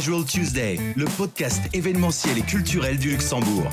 [0.00, 3.68] Casual Tuesday, le podcast événementiel et culturel du Luxembourg.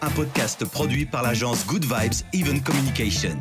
[0.00, 3.36] Un podcast produit par l'agence Good Vibes Even Communication.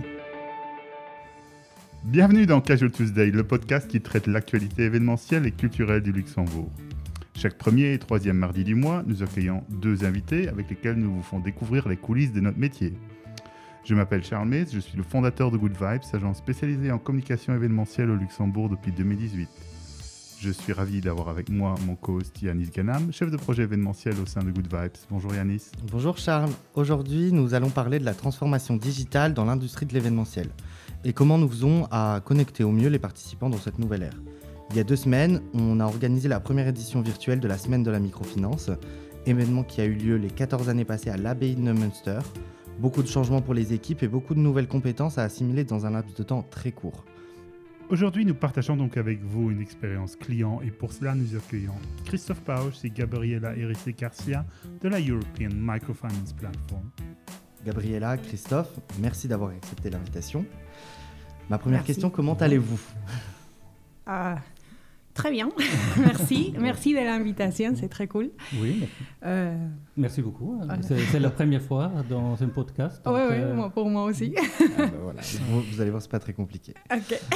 [2.04, 6.70] Bienvenue dans Casual Tuesday, le podcast qui traite l'actualité événementielle et culturelle du Luxembourg.
[7.36, 11.24] Chaque premier et troisième mardi du mois, nous accueillons deux invités avec lesquels nous vous
[11.24, 12.92] font découvrir les coulisses de notre métier.
[13.86, 17.56] Je m'appelle Charles Mays, je suis le fondateur de Good Vibes, agence spécialisée en communication
[17.56, 19.48] événementielle au Luxembourg depuis 2018.
[20.46, 24.28] Je suis ravi d'avoir avec moi mon co-host Yanis Ganam, chef de projet événementiel au
[24.28, 24.92] sein de Good Vibes.
[25.10, 25.72] Bonjour Yanis.
[25.92, 26.52] Bonjour Charles.
[26.76, 30.50] Aujourd'hui, nous allons parler de la transformation digitale dans l'industrie de l'événementiel
[31.04, 34.22] et comment nous faisons à connecter au mieux les participants dans cette nouvelle ère?
[34.70, 37.82] Il y a deux semaines, on a organisé la première édition virtuelle de la Semaine
[37.82, 38.70] de la microfinance,
[39.26, 42.20] événement qui a eu lieu les 14 années passées à l'abbaye de Neumünster.
[42.78, 45.90] Beaucoup de changements pour les équipes et beaucoup de nouvelles compétences à assimiler dans un
[45.90, 47.04] laps de temps très court.
[47.92, 52.42] Aujourd'hui, nous partageons donc avec vous une expérience client et pour cela, nous accueillons Christophe
[52.42, 54.44] Pausch et Gabriela Erice Garcia
[54.82, 56.90] de la European Microfinance Platform.
[57.64, 60.46] Gabriela, Christophe, merci d'avoir accepté l'invitation.
[61.48, 62.80] Ma première question, comment allez-vous?
[64.08, 64.40] Ah,
[65.16, 65.48] Très bien,
[65.98, 66.54] merci.
[66.60, 68.32] Merci de l'invitation, c'est très cool.
[68.60, 70.62] Oui, merci, euh, merci beaucoup.
[70.82, 73.02] C'est la première fois dans un podcast.
[73.06, 74.36] Oui, oui, euh, pour moi aussi.
[74.38, 74.42] Ah,
[74.78, 75.22] bah voilà.
[75.72, 76.74] vous, allez voir, c'est pas très compliqué.
[76.94, 77.20] Ok.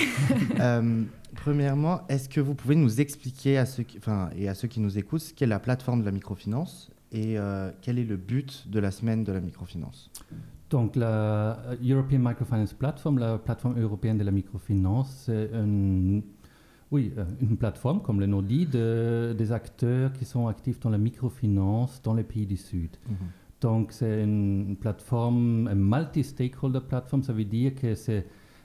[0.60, 1.04] Euh,
[1.36, 4.82] premièrement, est-ce que vous pouvez nous expliquer à ceux qui, enfin, et à ceux qui
[4.82, 7.38] nous écoutent ce qu'est la plateforme de la microfinance et
[7.82, 10.12] quel est le but de la semaine de la microfinance?
[10.70, 16.20] Donc, la European Microfinance Platform, la plateforme européenne de la microfinance, c'est un
[16.92, 20.90] oui, euh, une plateforme, comme le nom dit, de, des acteurs qui sont actifs dans
[20.90, 22.98] la microfinance dans les pays du Sud.
[23.08, 23.16] Mhm.
[23.62, 27.94] Donc, c'est une plateforme, une multi-stakeholder plateforme, ça veut dire que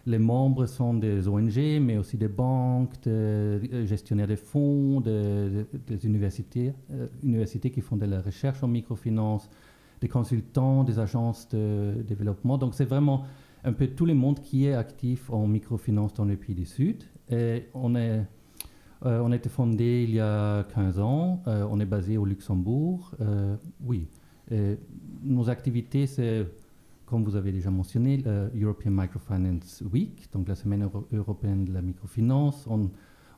[0.07, 5.67] les membres sont des ONG, mais aussi des banques, des euh, gestionnaires de fonds, des,
[6.05, 9.51] universités, euh, universités qui font de la recherche en microfinance,
[10.01, 12.57] des consultants, des agences de développement.
[12.57, 13.25] Donc, c'est vraiment
[13.65, 17.05] un peu tout le monde qui est actif en microfinance dans les pays du Sud.
[17.31, 18.25] On, est,
[19.07, 21.43] euh, on a été fondé il y a 15 ans.
[21.47, 23.13] Euh, on est basé au Luxembourg.
[23.21, 24.09] Euh, oui.
[25.23, 26.47] nos activités, c'est,
[27.07, 28.23] comme vous avez déjà mentionné,
[28.55, 32.67] European Microfinance Week, donc la semaine européenne de la microfinance.
[32.69, 32.91] On,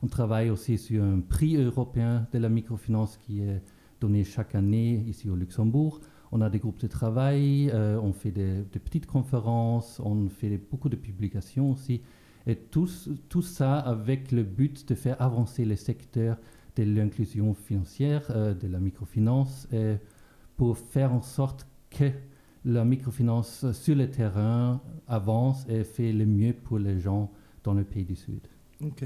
[0.09, 3.61] travaille aussi sur un prix européen de la microfinance qui est
[3.99, 5.99] donné chaque année ici au Luxembourg.
[6.31, 10.97] On a des groupes de travail, on fait des, petites conférences, on fait beaucoup de
[10.97, 12.01] publications aussi.
[12.47, 12.89] Et tout,
[13.27, 16.37] tout ça avec le but de faire avancer le secteur
[16.77, 19.95] de l'inclusion financière, euh, de la microfinance, et
[20.55, 22.09] pour faire en sorte que
[22.65, 27.31] la microfinance sur le terrain avance et fait le mieux pour les gens
[27.63, 28.41] dans le pays du Sud.
[28.81, 29.03] Ok.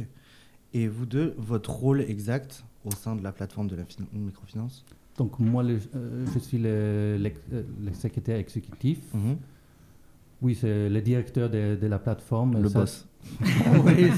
[0.74, 4.86] Et vous deux, votre rôle exact au sein de la plateforme de la microfinance?
[5.18, 9.00] Donc moi, euh, je suis le, le, secrétaire exécutif.
[9.14, 9.38] Mhm.
[10.42, 12.62] Oui, c'est le directeur de, de la plateforme.
[12.62, 13.08] Le boss.
[13.86, 14.10] oui,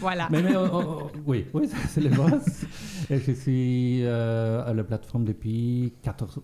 [0.00, 0.28] voilà.
[0.30, 2.66] Mais, oh, oh, oh, oui, oui c'est le boss.
[3.08, 6.40] Et je suis euh, à la plateforme depuis 14,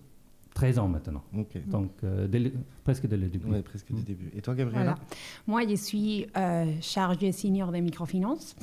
[0.53, 1.23] 13 ans maintenant.
[1.67, 2.27] Donc, euh,
[2.83, 3.47] presque dès le début.
[3.49, 4.31] Oui, presque dès le début.
[4.35, 4.95] Et toi, Gabriela
[5.47, 8.55] Moi, je suis euh, chargée senior des microfinances.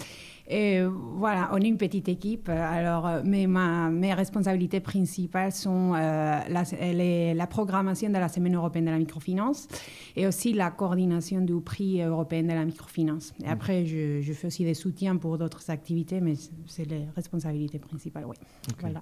[0.51, 2.49] Et voilà, on est une petite équipe.
[2.49, 8.55] Alors, euh, mais ma, mes responsabilités principales sont euh, la, la, programmation de la Semaine
[8.55, 9.69] européenne de la microfinance
[10.17, 13.35] et aussi la coordination du prix européen de la microfinance.
[13.43, 13.51] Et mm.
[13.51, 16.35] après, je, je fais aussi des soutiens pour d'autres activités, mais
[16.67, 18.37] c'est les responsabilités principales, oui.
[18.81, 19.01] Voilà.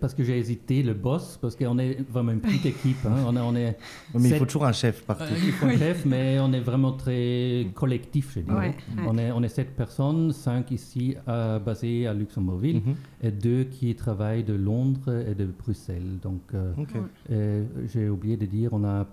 [0.00, 3.04] parce que j'ai hésité, le boss, parce qu'on est vraiment une petite équipe.
[3.06, 3.24] Hein.
[3.26, 3.76] On, on est
[4.14, 5.24] mais il faut toujours un chef partout.
[5.44, 8.74] il faut un chef, mais on est vraiment très collectif, je dirais.
[9.06, 12.94] On, est, on est sept personnes, cinq ici euh, basés à Luxembourgville mhm.
[13.22, 16.18] et deux qui travaillent de Londres et de Bruxelles.
[16.22, 19.06] Donc, euh, j'ai oublié de dire, on a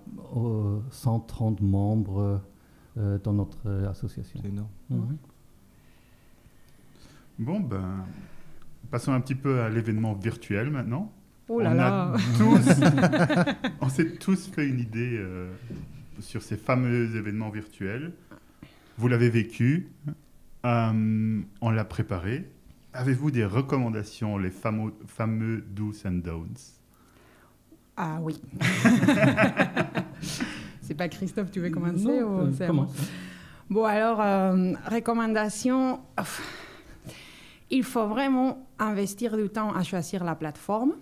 [0.92, 2.42] 130 euh, membres
[2.96, 4.40] dans notre association.
[4.42, 4.68] C'est énorme.
[4.90, 5.18] Mhm.
[7.40, 8.06] Bon, ben,
[8.92, 11.12] passons un petit peu à l'événement virtuel maintenant.
[11.50, 15.22] Oh là on là On s'est tous fait une idée
[16.20, 18.14] sur ces fameux événements virtuels.
[18.98, 19.90] Vous l'avez vécu.
[20.66, 22.50] Euh, on l'a préparé.
[22.94, 26.80] Avez-vous des recommandations, les fameux, fameux do's and don'ts?
[27.98, 28.42] Ah oui.
[30.82, 32.96] c'est pas Christophe, tu veux commencer ou euh, commence.
[33.70, 36.00] Bon, alors, euh, recommandation.
[37.70, 40.94] Il faut vraiment investir du temps à choisir la plateforme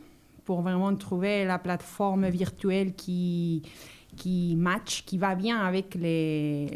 [0.45, 3.63] pour vraiment trouver la plateforme virtuelle qui,
[4.21, 6.67] qui match, qui va bien avec les,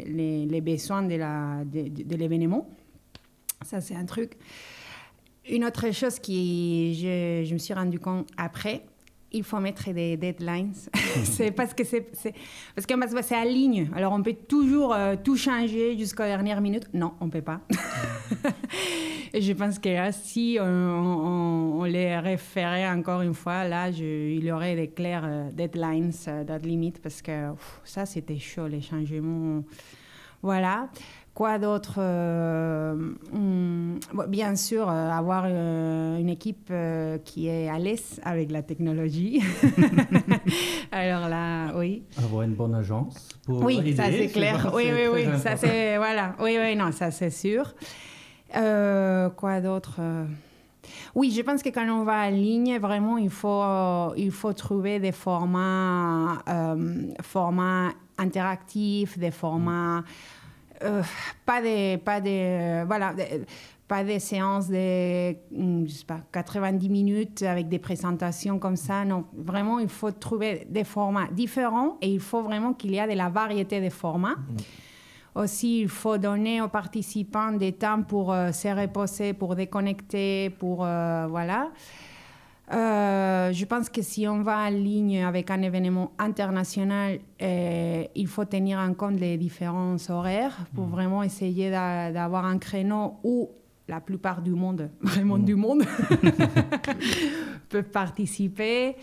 [0.50, 2.68] les, besoins de l'événement.
[3.64, 4.32] Ça, c'est un truc.
[5.48, 8.82] une autre chose qui je, je me suis rendu compte après,
[9.36, 10.72] il faut mettre des deadlines.
[11.24, 12.06] c'est parce que c'est
[12.74, 13.90] parce que c'est à ligne.
[13.94, 16.88] Alors on peut toujours euh, tout changer jusqu'à la dernière minute.
[16.92, 17.60] Non, on peut pas.
[19.32, 24.44] Et je pense que là, si on, les référait encore une fois, là, je, il
[24.44, 27.52] y aurait des clairs euh, deadlines, euh, date limite, parce que
[27.84, 29.62] ça, c'était chaud, les changements.
[30.42, 30.88] Voilà.
[31.36, 32.94] Quoi d'autre euh,
[33.30, 36.72] hmm, Bien sûr, euh, avoir euh, une équipe
[37.26, 39.42] qui est à l'aise avec la technologie.
[40.92, 42.04] Alors là, oui.
[42.24, 44.72] Avoir une bonne agence pour Oui, ça c'est clair.
[44.74, 45.24] Oui, oui, oui.
[45.36, 46.36] Ça c'est voilà.
[46.40, 47.74] Oui, oui, non, ça c'est sûr.
[48.50, 50.00] quoi d'autre
[51.16, 55.00] oui, je pense que quand on va en ligne, vraiment, il faut, il faut trouver
[55.00, 56.44] des formats,
[57.22, 60.04] formats interactifs, des formats
[60.82, 61.02] euh,
[61.44, 63.14] pas de, pas de, voilà,
[63.88, 69.04] pas des séances de, hmm, je sais pas, 90 minutes avec des présentations comme ça.
[69.04, 73.06] Non, vraiment, il faut trouver des formats différents et il faut vraiment qu'il y ait
[73.06, 74.36] de la variété de formats.
[74.36, 75.42] Mm.
[75.42, 80.84] Aussi, il faut donner aux participants des temps pour euh, se reposer, pour déconnecter, pour,
[80.84, 81.70] euh, voilà.
[82.72, 88.26] Euh, je pense que si on va en ligne avec un événement international, euh, il
[88.26, 90.90] faut tenir en compte les différents horaires pour mm.
[90.90, 93.50] vraiment essayer d'avoir un créneau où
[93.88, 95.60] la plupart du monde, vraiment du mm.
[95.60, 95.84] monde,
[97.68, 98.96] peut participer.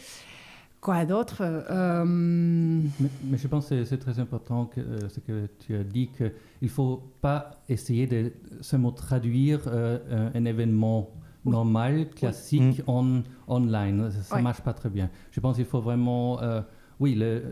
[0.82, 5.84] Quoi d'autre euh, mais, je pense que c'est très important que, ce que tu as
[5.86, 11.10] dit, qu'il ne faut pas essayer de seulement traduire un événement
[11.46, 12.90] normal, classique, mm.
[12.90, 14.12] en, online.
[14.12, 15.10] Ça ne marche pas très bien.
[15.32, 16.62] Je pense qu'il faut vraiment, euh,
[17.00, 17.44] oui, le,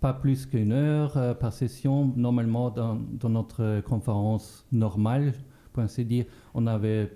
[0.00, 2.12] pas plus qu'une heure euh, par session.
[2.16, 5.32] Normalement, dans, dans, notre conférence normale,
[5.72, 6.24] pour ainsi dire,
[6.54, 7.10] on avait,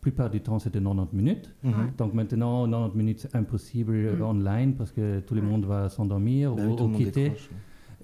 [0.00, 1.54] plupart du temps, c'était 90 minutes.
[1.64, 1.96] Mm-hmm.
[1.98, 4.22] Donc maintenant, 90 minutes, c'est impossible mm.
[4.22, 7.32] online parce que tout le monde va s'endormir bah ou, quitter.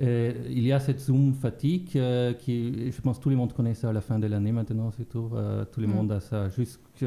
[0.03, 3.75] Euh, il y a cette Zoom fatigue euh, qui, je pense, tout le monde connaît
[3.75, 5.31] ça à la fin de l'année maintenant, c'est tout.
[5.33, 5.91] Euh, tout le mm.
[5.91, 6.49] monde a ça.
[6.51, 7.05] Jusque,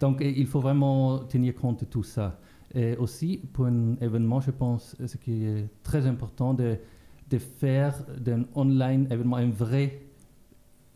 [0.00, 2.38] donc, il faut vraiment tenir compte de tout ça.
[2.74, 6.76] Et aussi, pour un événement, je pense, ce qui est très important, de,
[7.30, 10.02] de faire d'un online événement un vrai,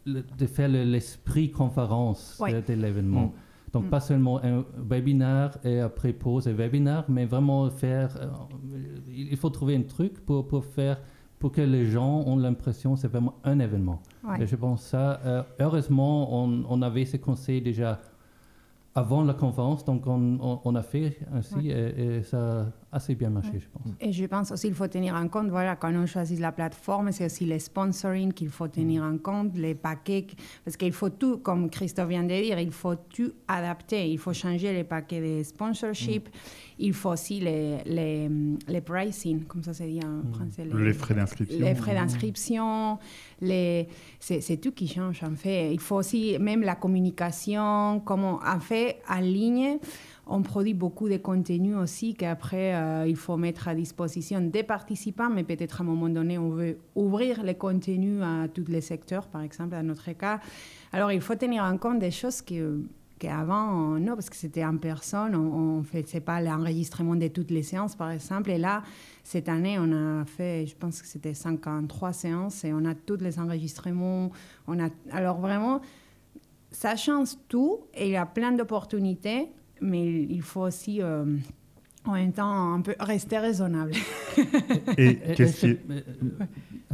[0.06, 3.26] de faire l'esprit conférence de, l'événement.
[3.26, 3.32] Mm.
[3.76, 3.90] Donc, mm.
[3.90, 8.16] pas seulement un webinaire et après pause et webinaire, mais vraiment faire.
[8.16, 8.28] Euh,
[9.06, 10.98] il faut trouver un truc pour, pour faire
[11.38, 14.00] pour que les gens ont l'impression que c'est vraiment un événement.
[14.40, 18.00] Et je pense ça, euh, heureusement, on, on, avait ces conseils déjà
[18.96, 23.52] avant la conférence, donc on, on, a fait ainsi et, ça a assez bien marché,
[23.60, 23.92] je pense.
[24.00, 27.12] Et je pense aussi qu'il faut tenir en compte, voilà, quand on choisit la plateforme,
[27.12, 30.26] c'est aussi les sponsoring qu'il faut tenir en compte, les paquets,
[30.64, 34.32] parce qu'il faut tout, comme Christophe vient de dire, il faut tout adapter, il faut
[34.32, 36.30] changer les paquets de sponsorship,
[36.78, 38.28] il faut aussi les, les,
[38.68, 40.64] les, pricing, comme ça se dit en français.
[40.64, 41.58] Les, frais d'inscription.
[41.58, 42.98] Les frais d'inscription,
[43.40, 43.88] les,
[44.20, 45.72] c'est tout qui change en fait.
[45.72, 49.78] Il faut aussi même la communication, comment, en fait, en ligne,
[50.26, 55.30] on produit beaucoup de contenu aussi qu'après, euh, il faut mettre à disposition des participants,
[55.30, 59.28] mais peut-être à un moment donné, on veut ouvrir les contenus à tous les secteurs,
[59.28, 60.40] par exemple, dans notre cas.
[60.92, 62.82] Alors, il faut tenir en compte des choses que
[63.18, 67.62] qu'avant, non, parce que c'était en personne, on ne faisait pas l'enregistrement de toutes les
[67.62, 68.50] séances, par exemple.
[68.50, 68.82] Et là,
[69.24, 73.18] cette année, on a fait, je pense que c'était 53 séances et on a tous
[73.20, 74.30] les enregistrements.
[74.66, 75.80] On a, alors vraiment,
[76.70, 79.48] ça change tout et il y a plein d'opportunités,
[79.80, 81.02] mais il faut aussi...
[81.02, 81.24] Euh,
[82.06, 83.92] en même temps, un peu rester raisonnable.
[84.96, 85.78] et qu'est-ce que...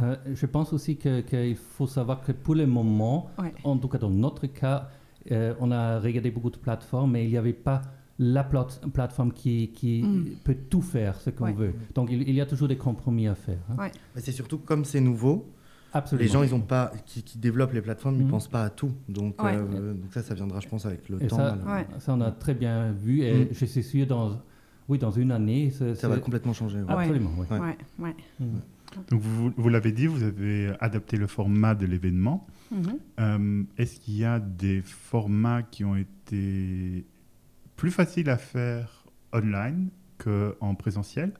[0.01, 3.29] Euh, je pense aussi qu'il faut savoir que pour le moment,
[3.63, 4.89] en tout cas dans notre cas,
[5.31, 7.81] euh, on a regardé beaucoup de plateformes, mais il n'y avait pas
[8.19, 10.25] la plateforme qui, qui mm.
[10.43, 11.73] peut tout faire ce qu'on veut.
[11.95, 13.59] Donc il, y a toujours des compromis à faire.
[13.77, 13.89] Hein.
[14.15, 15.49] C'est surtout comme c'est nouveau.
[16.17, 18.31] Les gens, ils ont pas, qui, développent les plateformes, ils ne mm.
[18.31, 18.91] pensent pas à tout.
[19.09, 21.37] Donc, euh, donc, ça, ça viendra, je pense, avec le temps.
[21.37, 21.55] Ça,
[21.99, 23.21] ça, on a très bien vu.
[23.21, 23.47] Et mm.
[23.51, 24.41] je suis sûr, dans,
[24.89, 25.71] oui, dans une année...
[25.95, 26.79] Ça va complètement changer.
[26.87, 27.31] Absolument.
[29.09, 32.47] Donc vous, vous l'avez dit, vous avez adapté le format de l'événement.
[32.73, 32.99] Mhm.
[33.19, 37.05] Euh, est-ce qu'il y a des formats qui ont été
[37.75, 41.33] plus faciles à faire online qu'en présentiel?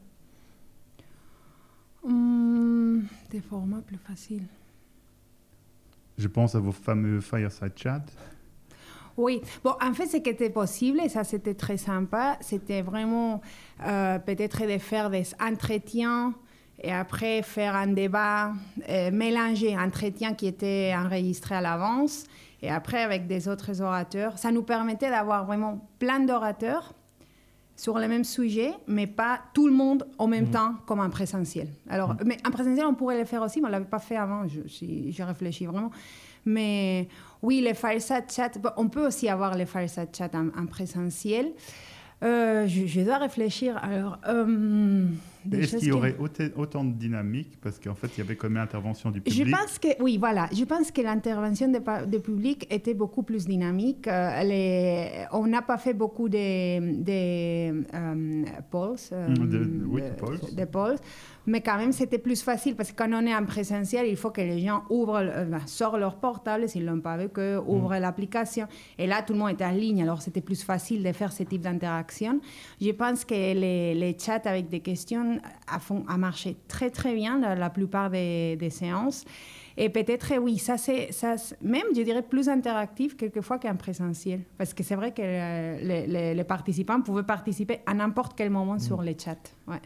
[2.03, 4.43] Hum, Des formats plus faciles.
[6.17, 8.03] Je pense à vos fameux Fireside Chat.
[9.15, 13.41] Oui, bon, en fait, ce qui était possible, et ça c'était très sympa, c'était vraiment
[13.85, 16.33] euh, peut-être de faire des entretiens
[16.81, 18.51] et après faire un débat,
[18.89, 22.25] euh, mélanger entretien qui était enregistré à l'avance
[22.61, 26.93] Et après, avec des autres orateurs, ça nous permettait d'avoir vraiment plein d'orateurs
[27.75, 31.67] sur le même sujet, mais pas tout le monde en même temps comme en présentiel.
[31.89, 34.15] Alors, mais en présentiel, on pourrait le faire aussi, mais on ne l'avait pas fait
[34.15, 35.91] avant, je, si- je réfléchis vraiment.
[36.45, 37.09] Mais
[37.41, 41.51] oui, les fireside chat, on peut aussi avoir les fireside chat en, en présentiel.
[42.23, 43.77] Euh, je, je dois réfléchir.
[43.83, 45.05] Alors, euh,
[45.51, 48.49] Est-ce qu'il y aurait autant, autant de dynamique Parce qu'en fait, il y avait quand
[48.49, 49.55] même intervention du je public.
[49.55, 50.47] pense que oui, voilà.
[50.53, 51.71] Je pense que l'intervention
[52.07, 54.07] du public était beaucoup plus dynamique.
[54.07, 60.01] Euh, les- on n'a pas fait beaucoup de, de euh, polls, euh, Mm, de- oui,
[60.01, 60.39] de polls.
[60.55, 60.97] de polls,
[61.45, 64.29] mais quand même c'était plus facile parce que quand on est en présentiel, il faut
[64.31, 68.67] que les gens ouvrent, ben, sortent leur portable s'ils l'ont pas avec eux, ouvrent l'application.
[68.97, 71.43] Et là, tout le monde était en ligne, alors c'était plus facile de faire ce
[71.43, 72.39] type d'interaction.
[72.81, 75.32] Je pense que les, les chats avec des questions
[75.67, 79.25] a, fon- a marché très très bien dans la plupart des, des séances.
[79.75, 84.41] Et peut-être, oui, ça c'est, ça, c'est- même je dirais plus interactif quelquefois qu'en présentiel.
[84.57, 88.49] Parce que c'est vrai que euh, les, les- les participants pouvaient participer à n'importe quel
[88.51, 89.35] moment sur les chats.
[89.67, 89.81] Ouais.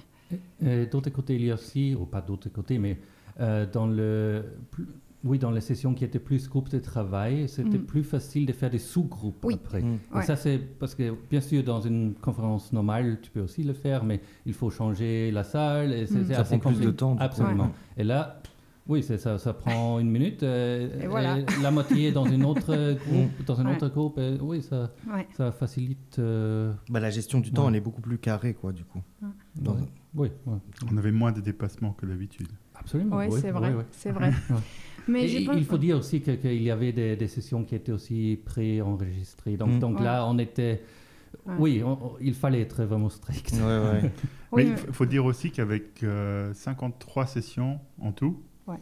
[0.65, 2.97] Et D'autre côté, il y a aussi, ou pas d'autre côté, mais
[3.39, 4.87] euh, dans le, plus-
[5.27, 7.85] oui, dans les sessions qui étaient plus groupes de travail, c'était Mm.
[7.85, 9.55] plus facile de faire des sous-groupes Oui.
[9.55, 9.81] après.
[9.81, 9.99] Mm.
[10.13, 10.23] Et Ouais.
[10.23, 14.03] ça, c'est parce que, bien sûr, dans une conférence normale, tu peux aussi le faire,
[14.03, 15.93] mais il faut changer la salle.
[15.93, 16.25] Et c'est Mm.
[16.33, 17.23] Ça assez prend plus de temps, du coup.
[17.23, 17.63] Absolument.
[17.65, 17.69] Ouais.
[17.97, 18.41] Et là,
[18.87, 20.43] oui, c'est ça, ça prend une minute.
[20.43, 21.37] euh, Et voilà.
[21.61, 23.75] la moitié dans une autre groupe, dans un Ouais.
[23.75, 24.17] autre groupe.
[24.17, 25.27] et oui, ça, Ouais.
[25.35, 26.19] ça facilite.
[26.19, 27.69] euh, Bah, la gestion du temps, Ouais.
[27.71, 29.01] elle est beaucoup plus carrée, quoi, du coup.
[29.55, 29.81] Dans- ouais.
[30.15, 30.57] Oui, ouais.
[30.91, 32.47] On avait moins de dépassements que d'habitude.
[32.79, 33.17] absolument.
[33.17, 33.73] Oui, oui, c'est vrai.
[33.91, 34.31] C'est vrai.
[35.07, 37.91] Mais Et il faut dire aussi que- qu'il y avait des, des sessions qui étaient
[37.91, 39.57] aussi pré-enregistrées.
[39.57, 39.79] Donc, Mm.
[39.79, 40.05] donc Ouais.
[40.05, 40.81] là, on était.
[41.45, 41.53] Ouais.
[41.59, 43.53] Oui, on- on- il fallait être vraiment strict.
[43.53, 44.11] Ouais, ouais.
[44.51, 48.77] Oui, Mais il faut- faut dire aussi qu'avec euh, 53 sessions en tout, Ouais.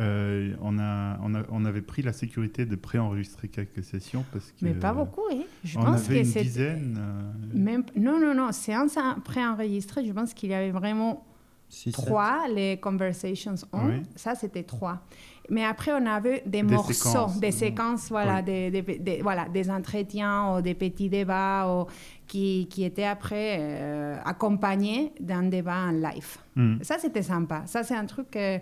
[0.00, 4.50] euh, on, a, on, a- on avait pris la sécurité de préenregistrer quelques sessions parce
[4.52, 5.42] que mais pas beaucoup, hein.
[5.64, 6.98] Je on pense avait que une dizaine.
[7.00, 10.04] euh, même non non non séance en- préenregistrée.
[10.06, 11.24] Je pense qu'il y avait vraiment
[11.70, 12.04] Six, sept.
[12.06, 13.86] trois les conversations on.
[13.88, 14.02] Oui.
[14.14, 15.02] Ça c'était trois.
[15.50, 17.40] Mais après on avait des, Des morceaux, séquences.
[17.40, 18.42] des séquences, voilà, Oui.
[18.44, 21.86] des, des- des- voilà, des entretiens ou des petits débats ou-
[22.26, 26.36] qui, qui étaient après euh, accompagnés d'un débat en live.
[26.56, 26.76] hmm.
[26.82, 27.62] Ça, c'était sympa.
[27.66, 28.56] Ça, c'est un truc que...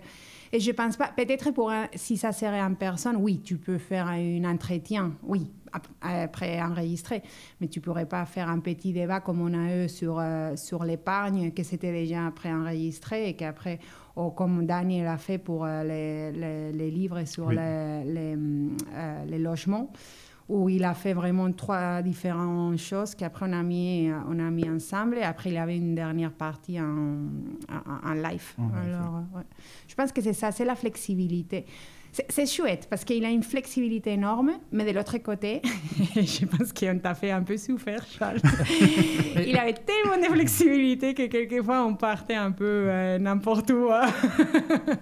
[0.53, 1.09] Et je pense pas...
[1.13, 5.51] Peut-être pour un- si ça serait en personne, oui, tu peux faire un entretien, oui,
[5.73, 7.21] ap- après enregistrer.
[7.59, 10.85] Mais tu pourrais pas faire un petit débat comme on a eu sur, euh, sur
[10.85, 13.79] l'épargne, que c'était déjà préenregistré et qu'après,
[14.17, 17.55] oh, comme Daniel a fait pour euh, les, les- les livres sur Oui.
[17.55, 19.89] les, les, euh, les logements
[20.49, 24.49] où il a fait vraiment trois différentes choses qu'après on a mis euh, on a
[24.49, 26.85] mis ensemble et après il avait une dernière partie en,
[27.69, 28.53] en, en live.
[28.57, 29.43] En Alors, ouais.
[29.89, 31.65] Je pense que c'est ça, c'est la flexibilité.
[32.11, 35.61] C'est- chouette parce qu'il a une flexibilité énorme, mais de l'autre côté,
[36.15, 38.39] je pense qu'on t'a fait un peu souffrir, Charles.
[39.45, 43.89] il avait tellement de flexibilité que quelquefois on partait un peu euh, n'importe où.
[43.91, 44.07] hein.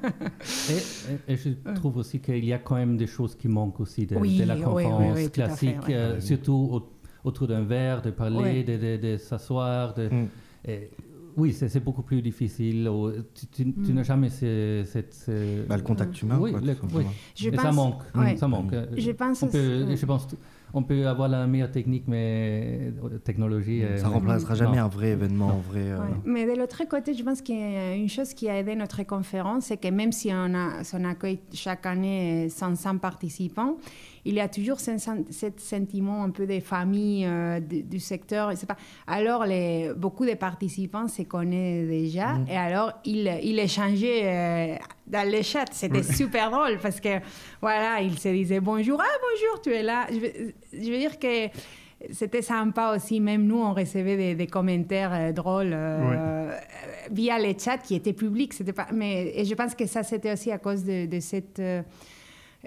[1.27, 4.15] Et, je trouve aussi qu'il y a quand même des choses qui manquent aussi de,
[4.15, 5.93] Oui, de la conférence oui, oui, tout à fait, classique, ouais.
[5.95, 6.91] euh, surtout au-
[7.23, 8.63] autour d'un verre, de parler, Ouais.
[8.63, 9.93] de, de- de s'asseoir.
[9.93, 10.27] de- Mm.
[11.37, 12.89] Oui, c'est beaucoup plus difficile.
[13.33, 13.93] Tu, tu Mm.
[13.93, 15.13] n'as jamais ce- cette.
[15.13, 16.75] ce- Bah, le contact humain, Oui, quoi, le-.
[17.35, 18.01] Je ça manque.
[18.15, 18.37] ouais.
[18.37, 18.73] Ça manque.
[18.97, 20.27] Je pense on peut, je pense,
[20.73, 23.83] on peut avoir la meilleure technique, mais euh, technologie.
[23.83, 24.59] euh, Ça remplacera non.
[24.59, 25.91] jamais un vrai événement, un vrai.
[25.91, 26.15] euh, Ouais.
[26.25, 29.03] Mais de l'autre côté, je pense qu'il y a une chose qui a aidé notre
[29.03, 33.77] conférence, c'est que même si on, a, si on accueille chaque année 500 participants,
[34.25, 38.51] il y a toujours ce, ce sentiment un peu des familles euh, du, du secteur.
[38.67, 38.77] pas.
[39.07, 42.45] Alors, les, beaucoup de participants se connaissent déjà Mm.
[42.49, 45.65] et alors ils, ils échangeaient euh, dans les chats.
[45.71, 47.19] C'était super drôle parce que,
[47.61, 50.07] voilà, ils se disaient bonjour, ah bonjour, tu es là.
[50.11, 51.47] Je veux, je veux dire que
[52.11, 56.51] c'était sympa aussi, même nous, on recevait des, des commentaires euh, drôles euh,
[57.11, 58.53] via les chats qui étaient publics.
[58.73, 61.59] Pas, mais, et je pense que ça, c'était aussi à cause de, de cette...
[61.59, 61.81] euh,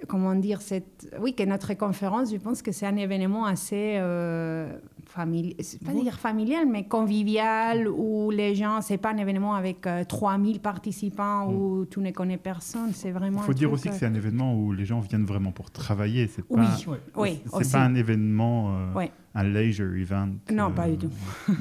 [0.07, 4.71] comment dire, cette, oui, que notre conférence, je pense que c'est un événement assez euh,
[5.07, 10.05] familial, pas dire familial, mais convivial, où les gens, c'est pas un événement avec euh,
[10.05, 13.41] 3000 participants où tu ne connais personne, c'est vraiment...
[13.43, 15.71] Il faut dire aussi que euh, c'est un événement où les gens viennent vraiment pour
[15.71, 16.27] travailler.
[16.29, 20.29] C'est Oui, pas, oui, c'est pas un événement, euh, un leisure event.
[20.53, 21.11] Non, euh, pas du tout.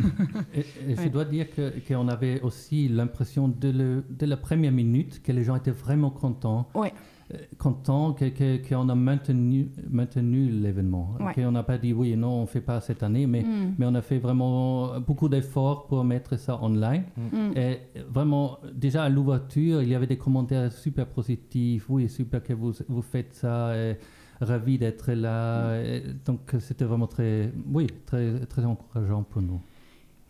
[0.53, 1.09] Et, et je Ouais.
[1.09, 5.43] dois dire que- qu'on avait aussi l'impression de, le- de la première minute que les
[5.43, 6.67] gens étaient vraiment contents.
[6.73, 6.93] Ouais.
[7.33, 11.15] Euh, que- qu'on a maintenu, maintenu l'événement.
[11.19, 11.33] Ouais.
[11.33, 13.75] Qu'on n'a pas dit oui, non, on ne fait pas cette année, mais, Mm.
[13.77, 17.03] mais on a fait vraiment beaucoup d'efforts pour mettre ça online.
[17.17, 17.57] Mm.
[17.57, 17.79] Et
[18.09, 21.89] vraiment, déjà à l'ouverture, il y avait des commentaires super positifs.
[21.89, 23.75] Oui, super que vous, vous faites ça.
[23.77, 23.97] Et
[24.39, 25.81] ravis d'être là.
[25.81, 29.59] Et donc c'était vraiment très, oui, très, très encourageant pour nous.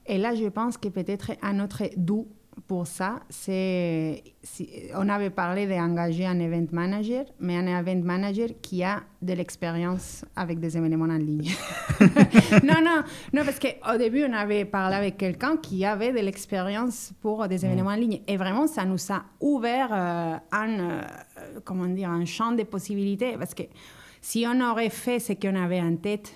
[0.10, 2.28] Et là, je pense que peut-être un autre doux
[2.66, 4.24] pour ça, c'est.
[4.96, 10.26] On avait parlé d'engager un event manager, mais un event manager qui a de l'expérience
[10.36, 11.52] avec des événements en ligne.
[12.64, 17.14] non, non, non, parce qu'au début, on avait parlé avec quelqu'un qui avait de l'expérience
[17.22, 18.22] pour des événements en ligne.
[18.28, 21.02] Et vraiment, ça nous a ouvert euh, un, euh,
[21.64, 23.38] comment dire, un champ de possibilités.
[23.38, 23.64] Parce que
[24.22, 26.34] si on aurait fait ce qu'on avait en tête,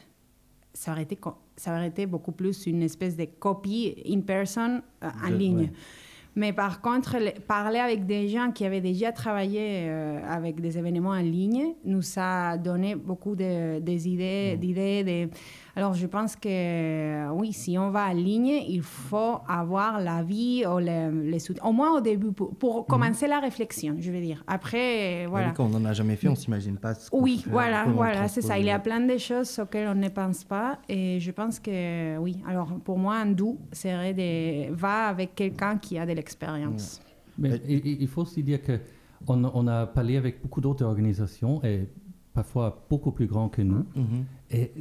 [0.74, 1.18] ça aurait été,
[1.58, 5.58] ça aurait été beaucoup plus une espèce de copie in person euh, en De- ligne.
[5.62, 5.72] ouais.
[6.36, 10.78] Mais par contre, le- parler avec des gens qui avaient déjà travaillé euh, avec des
[10.78, 14.56] événements en ligne nous a donné beaucoup de, des idées.
[14.58, 15.30] d'idées de...
[15.76, 20.80] Alors, je pense que oui, si on va en ligne, il faut avoir l'avis ou
[20.80, 21.64] les, les soutiens.
[21.64, 24.44] Au moins au début, pour, pour commencer la réflexion, je veux dire.
[24.48, 25.48] Après, voilà.
[25.48, 28.28] Oui, Quand on n'en a jamais fait, on s'imagine pas ce qu'on Oui, voilà, voilà,
[28.28, 28.58] c'est ça.
[28.60, 30.80] Il y a plein de choses auxquelles on ne pense pas.
[30.90, 32.38] Et je pense que oui.
[32.48, 37.02] Alors, pour moi, un doux serait de va avec quelqu'un qui a de l'expérience.
[37.38, 38.80] Mais il, faut aussi dire que
[39.28, 41.88] on, on a parlé avec beaucoup d'autres organisations et
[42.34, 43.86] parfois beaucoup plus grands que nous.
[43.96, 44.26] Mhm.
[44.52, 44.72] Et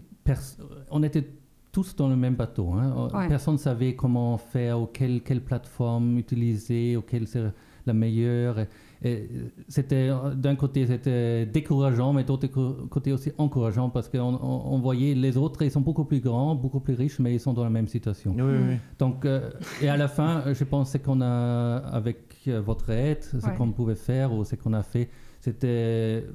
[0.90, 1.26] on était
[1.72, 2.72] tous dans le même bateau.
[2.72, 3.08] hein.
[3.14, 3.28] Ouais.
[3.28, 7.52] Personne ne savait comment faire ou quelle, quelle plateforme utiliser ou quelle serait
[7.86, 8.58] la meilleure.
[8.58, 8.66] Et,
[9.08, 9.28] et
[9.68, 15.14] c'était d'un côté c'était décourageant, mais d'autre côté aussi encourageant parce qu'on on- on voyait
[15.14, 17.70] les autres, ils sont beaucoup plus grands, beaucoup plus riches, mais ils sont dans la
[17.70, 18.34] même situation.
[18.36, 18.76] Oui, oui, oui.
[18.98, 22.18] Donc, euh, et à la fin, euh, je pense qu'on a, avec
[22.48, 23.54] euh, votre aide, ce Ouais.
[23.56, 25.08] qu'on pouvait faire ou ce qu'on a fait,
[25.40, 26.26] c'était,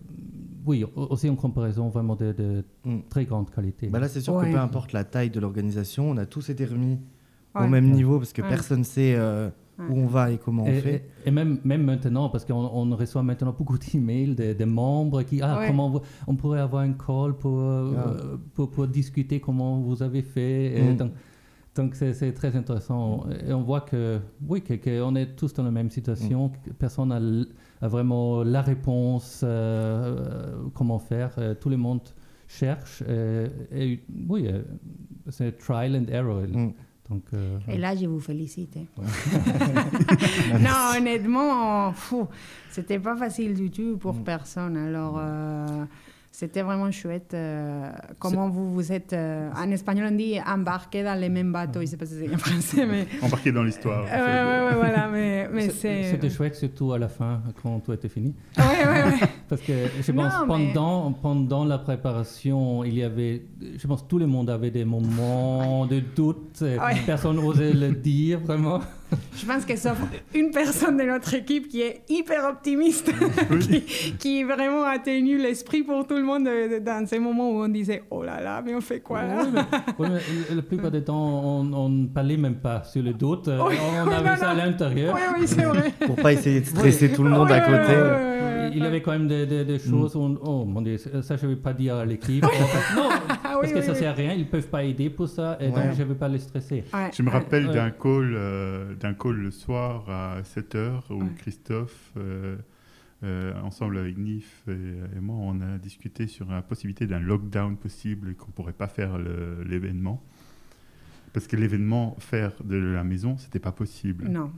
[0.65, 2.99] oui, au- aussi en comparaison vraiment de, de Mm.
[3.09, 3.87] très grande qualité.
[3.87, 4.47] Bah là, c'est sûr Ouais.
[4.47, 6.97] que peu importe la taille de l'organisation, on a tous été remis
[7.55, 7.67] au Ouais.
[7.69, 8.49] même niveau parce que Ouais.
[8.49, 9.85] personne sait euh, Ouais.
[9.89, 11.03] où on va et comment on fait.
[11.25, 15.41] et- et même, même maintenant, parce qu'on on reçoit maintenant beaucoup d'emails des, membres qui,
[15.41, 15.67] ah, Ouais.
[15.67, 18.07] comment vous- on pourrait avoir un call pour, euh, Ah.
[18.09, 20.77] euh, pour, pour discuter comment vous avez fait.
[20.79, 20.95] Et Mm.
[20.97, 21.11] donc,
[21.75, 23.25] donc c'est très intéressant.
[23.47, 26.49] Et on voit que, oui, que, que on est tous dans la même situation.
[26.49, 27.19] que Personne n'a
[27.81, 31.31] vraiment la réponse, euh, euh, comment faire.
[31.37, 32.01] Euh, tout le monde
[32.47, 33.03] cherche.
[33.07, 34.61] euh, et, oui, euh,
[35.29, 36.41] c'est trial and error.
[36.47, 36.73] Mm.
[37.09, 38.77] Donc, euh, Et là, je vous félicite.
[40.59, 41.93] non, honnêtement,
[42.71, 44.75] c'était pas facile du tout pour personne.
[44.75, 45.85] Alors, euh,
[46.37, 47.33] c'était vraiment chouette.
[47.33, 49.13] euh, comment vous vous êtes.
[49.13, 51.79] euh, en espagnol, on dit embarqué dans les mêmes bateaux.
[51.81, 53.07] Je sais pas si c'est en français, mais.
[53.21, 54.03] Embarqué dans l'histoire.
[54.03, 56.03] Ouais, ouais, ouais, voilà, mais, mais c'est- c'est.
[56.11, 58.33] C'était chouette, surtout à la fin, quand tout était fini.
[58.57, 59.27] Ouais, ouais, ouais.
[59.49, 63.45] Parce que je Non, pense mais- pendant, pendant la préparation, il y avait,
[63.77, 66.59] je pense tout le monde avait des moments de doute.
[66.61, 66.77] Ouais.
[67.05, 68.81] Personne n'osait le dire vraiment.
[69.37, 69.97] Je pense que sauf
[70.33, 73.11] une personne de notre équipe qui est hyper optimiste,
[73.61, 73.81] qui,
[74.17, 77.67] qui vraiment a tenu l'esprit pour tout le monde euh, dans ces moments où on
[77.67, 79.45] disait Oh là là, mais on fait quoi là?
[79.99, 83.13] Oui, mais, oui, mais la plupart du temps, on ne parlait même pas sur le
[83.13, 83.47] doute.
[83.47, 85.13] euh, Oui, on avait non, ça à l'intérieur.
[85.15, 85.91] Oui, oui, c'est vrai.
[86.05, 87.93] Pour pas essayer de stresser tout le monde à côté.
[88.73, 91.37] Il y avait quand même des, des- des choses où, on- oh mon dieu, ça
[91.37, 92.43] je ne vais pas dire à l'équipe.
[92.43, 93.97] non, Ah parce oui, que oui, ça oui.
[93.99, 95.71] sert à rien, ils ne peuvent pas aider pour ça, et Ouais.
[95.71, 96.83] donc je ne vais pas les stresser.
[96.93, 97.73] Ouais, Je me rappelle Ouais.
[97.73, 101.29] d'un call, euh, d'un call le soir à 7h où Ouais.
[101.37, 102.57] Christophe, euh,
[103.23, 104.71] euh, ensemble avec Nif et,
[105.15, 108.73] et moi, on a discuté sur la possibilité d'un lockdown possible et qu'on ne pourrait
[108.73, 109.17] pas faire
[109.63, 110.23] l'événement.
[111.33, 114.27] Parce que l'événement, faire de la maison, c'était pas possible.
[114.27, 114.51] Non.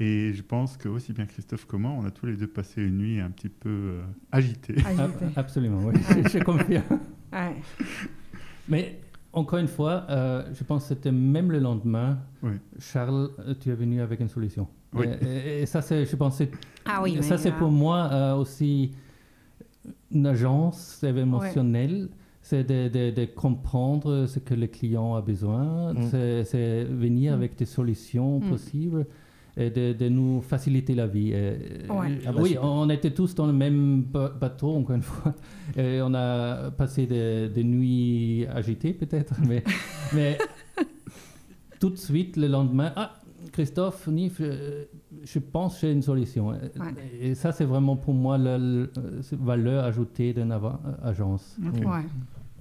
[0.00, 2.82] Et je pense que aussi bien Christophe que moi, on a tous les deux passé
[2.82, 4.02] une nuit un petit peu euh,
[4.32, 4.74] agitée.
[4.84, 5.26] Agité.
[5.36, 5.94] absolument, oui,
[6.32, 6.98] je confirme.
[7.32, 7.54] Ouais.
[8.68, 8.98] Mais
[9.32, 12.52] encore une fois, euh, je pense que c'était même le lendemain, Oui.
[12.78, 14.66] Charles, euh, tu es venu avec une solution.
[14.94, 15.06] Oui.
[15.22, 16.50] Et, et- et ça, c'est, je pense, c'est-
[16.84, 18.92] Ah oui, ça c'est euh, pour moi euh, aussi
[20.10, 22.08] une agence événementielle.
[22.42, 26.02] C'est de, de- de comprendre ce que le client a besoin, Mm.
[26.10, 27.34] c'est, c'est venir Mm.
[27.36, 28.48] avec des solutions Mm.
[28.48, 29.06] possibles
[29.56, 31.30] de, de nous faciliter la vie.
[31.32, 31.52] Et,
[31.90, 32.18] Ouais.
[32.26, 35.34] Ah bah oui, on était tous dans le même ba- bateau, encore une fois.
[35.76, 39.62] Et on a passé des, nuits agitées, peut-être, mais,
[40.14, 40.38] mais
[41.80, 43.16] tout de suite, le lendemain, ah,
[43.52, 44.84] Christophe, Nif, euh,
[45.24, 46.52] je pense que j'ai une solution.
[47.20, 48.58] Et ça, c'est vraiment pour moi la
[49.32, 50.54] valeur ajoutée d'une
[51.02, 52.04] agence, Ouais.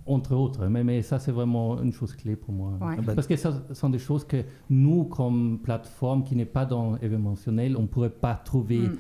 [0.09, 0.67] Entre autres.
[0.67, 2.71] Mais, mais ça, c'est vraiment une chose clé pour moi.
[2.81, 2.95] Ouais.
[2.97, 6.65] Ah bah, Parce que ce sont des choses que nous, comme plateforme qui n'est pas
[6.65, 8.97] dans événementiel, on ne pourrait pas trouver Mm.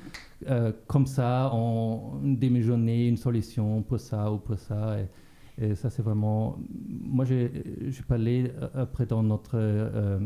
[0.49, 4.97] euh, comme ça en une demi-journée une solution pour ça ou pour ça.
[4.99, 5.07] Et,
[5.65, 6.57] et ça, c'est vraiment.
[7.15, 7.51] Moi, j'ai
[7.89, 9.51] j'ai parlé euh, après dans notre.
[9.55, 10.19] euh,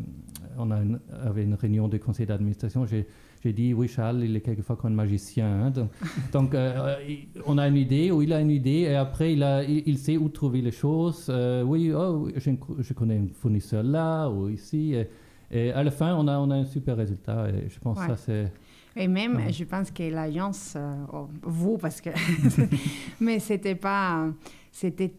[0.57, 2.85] on a une- avait une réunion du conseil d'administration.
[2.85, 3.07] J'ai
[3.43, 5.65] j'ai dit, oui, Charles, il est quelquefois comme un magicien.
[5.65, 5.69] hein.
[5.71, 5.89] Donc,
[6.31, 9.43] donc, euh, il- on a une idée, ou il a une idée, et après, il,
[9.43, 11.27] a, il, il sait où trouver les choses.
[11.29, 14.93] Euh, oui, oh, je, je connais un fournisseur là ou ici.
[14.95, 15.09] Et,
[15.51, 17.49] et à la fin, on a, on a un super résultat.
[17.49, 18.07] Et je pense Ouais.
[18.07, 18.51] que ça, c'est.
[18.95, 19.51] Et même, Ouais.
[19.51, 22.11] je pense que l'agence, euh, oh, vous, parce que.
[23.19, 24.27] mais c'était pas.
[24.71, 25.13] C'était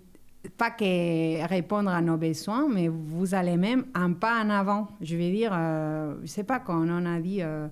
[0.59, 4.89] pas que répondre à nos besoins, mais vous allez même un pas en avant.
[5.01, 7.43] Je veux dire, euh, je sais pas, quand on a dit.
[7.43, 7.69] euh,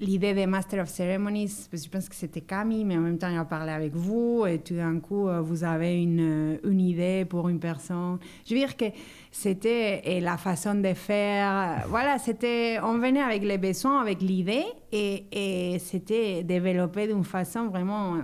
[0.00, 3.36] L'idée des Master of Ceremonies, je pense que c'était Camille, mais en même temps, il
[3.36, 7.48] a parlé avec vous, et tout d'un coup, euh, vous avez une, une idée pour
[7.48, 8.18] une personne.
[8.46, 8.84] Je veux dire que
[9.32, 11.50] c'était la façon de faire.
[11.50, 12.78] euh, Voilà, c'était.
[12.80, 18.20] On venait avec les besoins, avec l'idée, et, et c'était développé d'une façon vraiment euh,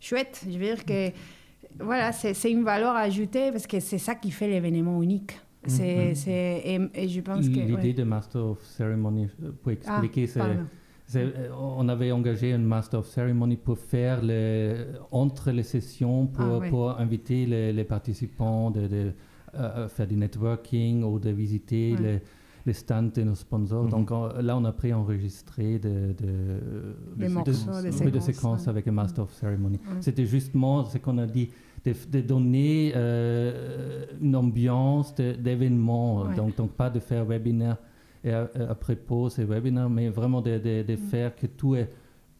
[0.00, 0.44] chouette.
[0.44, 1.10] Je veux dire que.
[1.78, 5.40] Voilà, c'est une valeur ajoutée parce que c'est ça qui fait l'événement unique.
[5.66, 7.54] C'est, c'est- et, et je pense que.
[7.54, 7.92] L'idée ouais.
[7.92, 10.40] de Master of Ceremony, euh, pour Ah, expliquer, c'est.
[10.40, 14.74] euh, On avait engagé un Master of Ceremony pour faire les,
[15.10, 16.70] entre les sessions, pour, Ah, oui.
[16.70, 19.12] pour inviter les, les participants de, de,
[19.54, 22.02] euh, faire du networking ou de visiter Ouais.
[22.02, 22.20] les,
[22.66, 23.84] les stands de nos sponsors.
[23.84, 23.90] Mhm.
[23.90, 29.78] Donc on- là, on a préenregistré de, de, morceaux, séquences, avec un Master of Ceremony.
[30.00, 31.50] C'était justement ce qu'on a dit,
[31.84, 36.22] de, de donner euh, une ambiance d'événement.
[36.22, 36.34] Ouais.
[36.34, 37.76] Donc, donc pas de faire webinaire
[38.24, 41.08] et après pause et webinaire, mais vraiment de, de- de Mm.
[41.10, 41.90] faire que tout est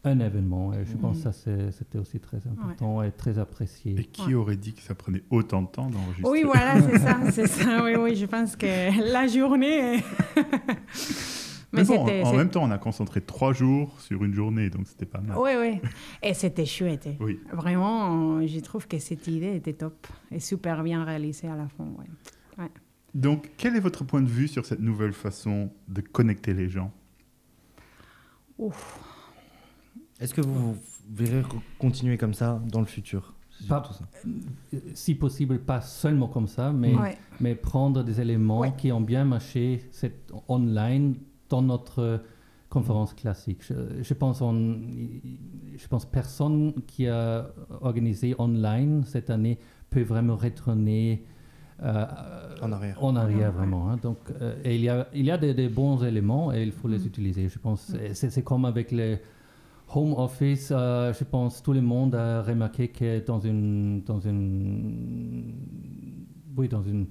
[0.06, 0.72] un événement.
[0.74, 1.24] Et je pense Mhm.
[1.24, 3.94] que ça, c'était aussi très important et très apprécié.
[3.98, 7.18] Et qui aurait dit que ça prenait autant de temps d'enregistrer Oui, voilà, c'est ça,
[7.32, 7.82] c'est ça.
[7.84, 8.66] Oui, oui, je pense que
[9.12, 10.02] la journée.
[11.74, 15.06] Mais, bon, en même temps, on a concentré trois jours sur une journée, donc c'était
[15.06, 15.36] pas mal.
[15.38, 15.80] Oui, oui.
[16.22, 17.06] Et c'était chouette.
[17.06, 17.16] hein.
[17.20, 17.40] Oui.
[17.52, 21.84] Vraiment, je trouve que cette idée était top et super bien réalisée à la fin.
[21.98, 22.66] ouais.
[23.14, 26.90] Donc, quel est votre point de vue sur cette nouvelle façon de connecter les gens?
[30.20, 30.76] Est-ce que vous,
[31.10, 33.34] verrez re- continuer comme ça dans le futur?
[33.68, 34.04] Pas- ça.
[34.74, 37.16] Euh, Si possible, pas seulement comme ça, mais, Ouais.
[37.40, 38.72] mais prendre des éléments Ouais.
[38.76, 41.14] qui ont bien marché cette, online
[41.48, 42.20] dans notre
[42.70, 43.62] conférence classique.
[43.62, 44.78] Je, je pense on,
[45.76, 47.46] je pense personne qui a
[47.80, 49.58] organisé online cette année
[49.90, 51.24] peut vraiment retourner
[51.82, 52.04] euh,
[52.62, 53.02] En arrière.
[53.02, 53.58] En arrière, Ouais.
[53.58, 53.90] vraiment.
[53.90, 53.98] hein.
[54.02, 56.72] Donc, euh, et il y a, il y a des, des bons éléments et il
[56.72, 57.06] faut les Mm.
[57.06, 57.48] utiliser.
[57.48, 59.18] Je pense Et c'est, c'est comme avec les
[59.94, 60.72] home office.
[60.72, 65.52] euh, je pense tout le monde a remarqué que dans une, dans une,
[66.56, 67.06] oui, dans une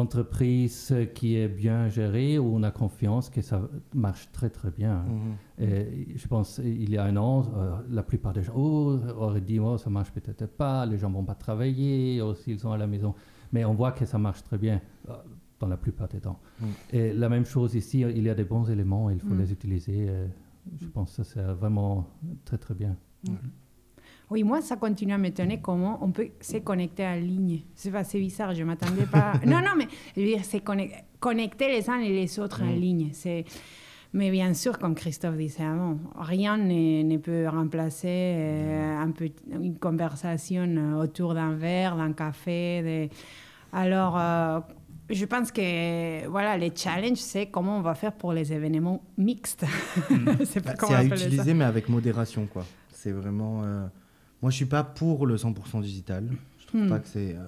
[0.00, 3.62] entreprise qui est bien gérée où on a confiance que ça
[3.94, 5.04] marche très très bien.
[5.04, 5.66] Mhm.
[5.66, 9.40] Et je pense il y a un an, euh, la plupart des gens oh, auraient
[9.40, 12.78] dit oh, ça marche peut-être pas, les gens vont pas travailler, ou s'ils sont à
[12.78, 13.14] la maison.
[13.52, 15.12] Mais on voit que ça marche très bien euh,
[15.58, 16.40] dans la plupart des temps.
[16.60, 16.66] Mm.
[16.92, 19.40] Et la même chose ici, il y a des bons éléments, il faut Mm.
[19.40, 20.08] les utiliser.
[20.80, 22.06] je pense que ça c'est vraiment
[22.44, 22.96] très très bien.
[24.30, 27.62] Oui, moi, ça continue à m'étonner comment on peut se connecter en ligne.
[27.74, 29.32] C'est c'est bizarre, je m'attendais pas.
[29.46, 32.70] non, non, mais je veux dire, c'est connect- connecter les uns et les autres en
[32.70, 33.10] ligne.
[33.12, 33.44] C'est...
[34.12, 39.12] Mais bien sûr, comme Christophe disait avant, rien ne, ne peut remplacer euh, un
[39.60, 43.08] une conversation autour d'un verre, d'un café.
[43.72, 44.60] Alors, euh,
[45.10, 49.64] je pense que voilà, les challenges, c'est comment on va faire pour les événements mixtes.
[50.10, 50.76] Bah, comment C'est à
[51.16, 51.24] ça.
[51.26, 52.64] utiliser, mais avec modération, quoi.
[52.92, 53.62] C'est vraiment.
[53.64, 53.86] euh,
[54.42, 56.24] Moi, je suis pas pour le 100% digital.
[56.60, 56.88] Je trouve Hmm.
[56.88, 57.34] pas que c'est.
[57.34, 57.46] euh,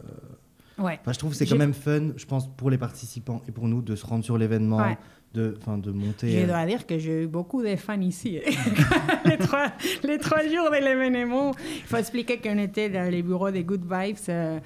[0.79, 0.99] Ouais.
[1.03, 3.69] Enfin, je trouve que c'est quand même fun, je pense, pour les participants et pour
[3.69, 4.97] nous, de se rendre sur l'événement, Ouais.
[5.35, 6.31] de, enfin, de monter.
[6.33, 8.41] Je euh, dois dire que j'ai eu beaucoup de fans ici.
[9.27, 9.67] les, trois,
[10.03, 13.83] les trois jours de l'événement, il faut expliquer qu'on était dans les bureaux des Good
[13.83, 14.59] Vibes, euh,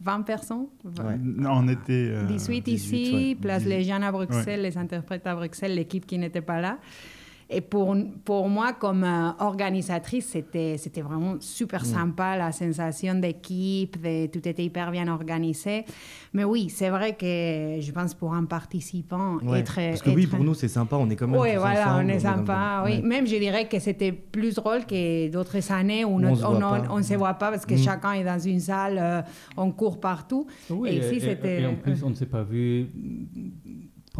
[0.00, 0.66] 20 personnes.
[0.84, 1.18] Ouais.
[1.20, 2.08] Non, on était.
[2.12, 3.34] euh, 18 18, ici, ouais.
[3.34, 3.68] place 18.
[3.76, 6.78] les jeunes à Bruxelles, les interprètes à Bruxelles, l'équipe qui n'était pas là.
[7.50, 13.98] Et pour, pour moi, comme euh, organisatrice, c'était, c'était vraiment super sympa, la sensation d'équipe,
[14.02, 15.86] de, tout était hyper bien organisé.
[16.34, 19.60] Mais oui, c'est vrai que je pense pour un participant, ouais.
[19.60, 19.76] être...
[19.76, 21.40] Parce que oui, pour nous, c'est sympa, on est quand même.
[21.40, 22.82] oui, tous voilà, ensemble, on est sympa.
[22.84, 22.96] Oui.
[22.96, 23.00] ouais.
[23.00, 26.58] Même je dirais que c'était plus drôle que d'autres années où on on se voit
[26.58, 26.96] pas.
[26.98, 27.78] ne se voit pas parce que Mm.
[27.78, 29.22] chacun est dans une salle, euh,
[29.56, 30.46] on court partout.
[30.68, 32.88] Oui, Et ici, c'était- et en plus, on ne s'est pas vu.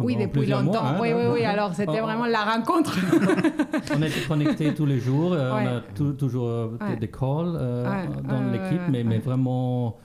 [0.05, 0.81] Oui, depuis plusieurs longtemps.
[0.83, 1.45] mois, hein, oui, oui, oui.
[1.45, 2.97] Alors, c'était Oh, vraiment la rencontre.
[3.95, 5.63] On était connectés tous les jours, euh, Ouais.
[5.65, 6.95] on a tou- toujours euh, des- Ouais.
[6.97, 9.97] des calls euh, Ouais, dans l'équipe, mais, mais vraiment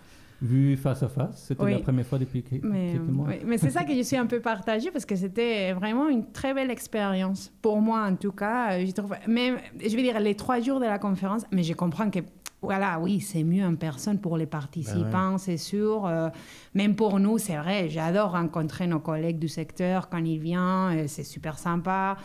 [0.43, 1.45] vu face à face.
[1.49, 1.73] C'était Oui.
[1.73, 3.29] la première fois depuis que- Mais, quelques mois.
[3.29, 6.31] oui, mais c'est ça que je suis un peu partagée parce que c'était vraiment une
[6.33, 7.51] très belle expérience.
[7.63, 9.15] Pour moi, en tout cas, je trouve.
[9.27, 12.19] Même, je veux dire, les trois jours de la conférence, mais je comprends que.
[12.65, 16.07] Voilà, oui, c'est mieux en personne pour les participants, c'est sûr.
[16.07, 16.29] Euh,
[16.75, 17.89] même pour nous, c'est vrai.
[17.89, 20.99] J'adore rencontrer nos collègues du secteur quand ils viennent.
[20.99, 22.17] euh, C'est super sympa.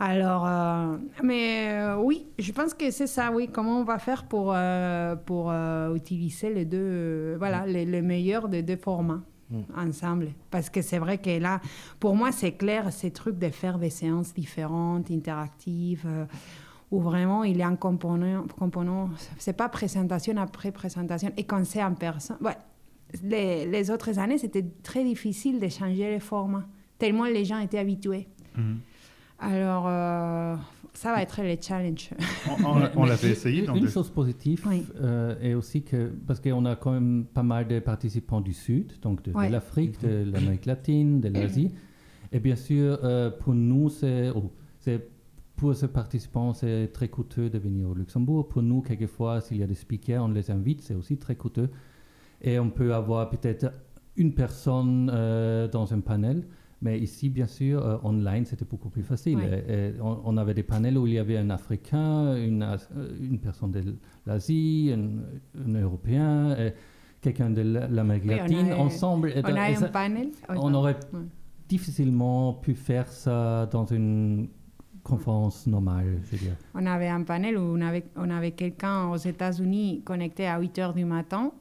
[0.00, 3.48] Alors, euh, mais euh, oui, je pense que c'est ça, oui.
[3.52, 4.54] Comment on va faire pour,
[5.26, 5.52] pour
[5.94, 9.60] utiliser les deux, voilà, les, les meilleurs des deux formats Mm.
[9.78, 11.62] ensemble Parce que c'est vrai que là,
[12.00, 16.06] pour moi, c'est clair, ces trucs de faire des séances différentes, interactives,
[16.90, 21.64] où vraiment il y a un component, component c'est pas présentation après présentation, et quand
[21.64, 22.38] c'est en personne.
[22.40, 22.56] Ouais,
[23.22, 26.66] les, les autres années, c'était très difficile de changer les formats,
[26.98, 28.28] tellement les gens étaient habitués.
[28.56, 28.78] Mhm.
[29.40, 30.56] Alors, euh,
[30.94, 32.10] ça va être le challenge.
[32.48, 34.84] On, on- on l'avait essayé dans Une des- chose positive Oui.
[35.00, 38.94] euh, est aussi que, parce qu'on a quand même pas mal de participants du Sud,
[39.00, 41.70] donc de, l'Afrique, de l'Amérique latine, de l'Asie.
[42.32, 45.08] Et bien sûr, euh, pour nous, c'est, oh, c'est-
[45.58, 48.48] pour ces participants, c'est très coûteux de venir au Luxembourg.
[48.48, 51.68] Pour nous, quelquefois, s'il y a des speakers, on les invite, c'est aussi très coûteux.
[52.40, 53.66] Et on peut avoir peut-être
[54.16, 56.46] une personne euh, dans un panel.
[56.80, 59.38] Mais ici, bien sûr, euh, online, c'était beaucoup plus facile.
[59.38, 59.64] Ouais.
[59.68, 63.08] Et- et on, on avait des panels où il y avait un Africain, une, euh,
[63.20, 63.82] une personne de
[64.26, 66.56] l'Asie, un, un Européen,
[67.20, 69.32] quelqu'un de la- l'Amérique Oui, on latine, ensemble.
[69.36, 70.28] On a et un ça- panel?
[70.50, 71.20] On aurait Ouais.
[71.68, 74.48] difficilement pu faire ça dans une
[75.08, 76.56] conférence normale, je veux dire.
[76.74, 80.78] On avait un panel où on avait, on avait quelqu'un aux États-Unis connecté à 8
[80.78, 81.52] heures du matin.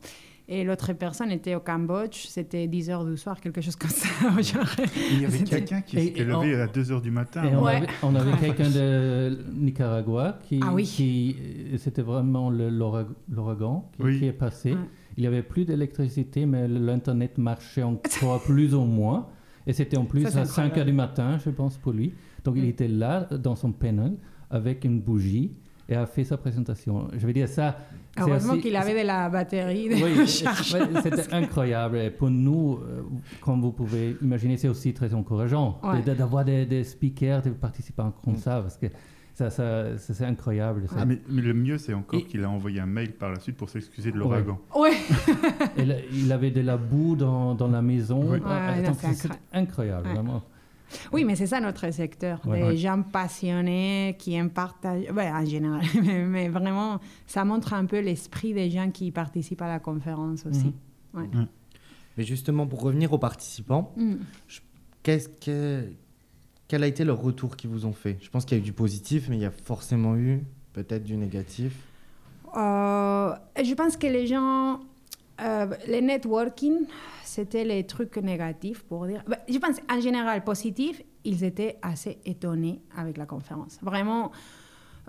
[0.49, 4.07] Et l'autre personne était au Cambodge, c'était 10 heures du soir, quelque chose comme ça.
[4.41, 4.65] genre.
[5.11, 7.43] Il y avait quelqu'un qui s'était levé on- à 2h du matin.
[7.43, 7.75] Et on Ouais.
[7.77, 10.83] avait, on avait quelqu'un de Nicaragua qui, Ah oui.
[10.85, 11.35] qui
[11.77, 14.19] c'était vraiment l'ouragan qui, Oui.
[14.19, 14.71] qui est passé.
[14.73, 14.79] Ouais.
[15.17, 19.27] Il n'y avait plus d'électricité, mais l'internet marchait encore plus ou moins.
[19.67, 20.79] Et c'était en plus Ça, à 5 incroyable.
[20.79, 22.13] heures du matin, je pense, pour lui.
[22.43, 22.69] Donc il Mm.
[22.69, 24.13] était là, dans son panel,
[24.49, 25.51] avec une bougie,
[25.89, 27.07] et a fait sa présentation.
[27.17, 27.77] Je veux dire, ça.
[28.19, 31.97] Heureusement aussi- qu'il avait de la batterie de oui, c'était incroyable.
[31.97, 33.03] Et pour nous, euh,
[33.41, 36.01] comme vous pouvez imaginer, c'est aussi très encourageant Ouais.
[36.15, 38.37] d'avoir des, des speakers, des participants comme Mm.
[38.37, 38.87] ça, parce que
[39.37, 40.87] ça, ça, ça, c'est incroyable.
[40.87, 40.95] ça.
[40.97, 43.39] Ah, mais, mais le mieux, c'est encore Et- qu'il a envoyé un mail par la
[43.39, 44.59] suite pour s'excuser de l'ouragan.
[44.75, 44.93] Ouais.
[45.77, 48.31] Et là, il avait de la boue dans, dans la maison.
[48.31, 48.39] Oui.
[48.43, 49.39] Ah, Ouais, c'est incroyable.
[49.53, 50.13] incroyable, Ouais.
[50.15, 50.43] vraiment.
[51.13, 52.61] Oui, mais c'est ça notre secteur, Ouais.
[52.61, 52.77] des Ouais.
[52.77, 55.11] gens passionnés qui aiment partager.
[55.11, 59.61] Ouais, en général, mais, mais vraiment, ça montre un peu l'esprit des gens qui participent
[59.61, 60.73] à la conférence aussi.
[61.13, 64.15] Mais justement, pour revenir aux participants, Mm.
[65.03, 65.83] qu'est-ce que,
[66.67, 68.17] quel a été leur retour qu'ils vous ont fait?
[68.21, 71.03] Je pense qu'il y a eu du positif, mais il y a forcément eu peut-être
[71.03, 71.73] du négatif.
[72.55, 74.79] Euh, je pense que les gens,
[75.41, 76.85] euh, les networking,
[77.23, 79.23] c'était les trucs négatifs pour dire.
[79.27, 83.77] Ben, je pense en général positif, ils étaient assez étonnés avec la conférence.
[83.81, 84.31] Vraiment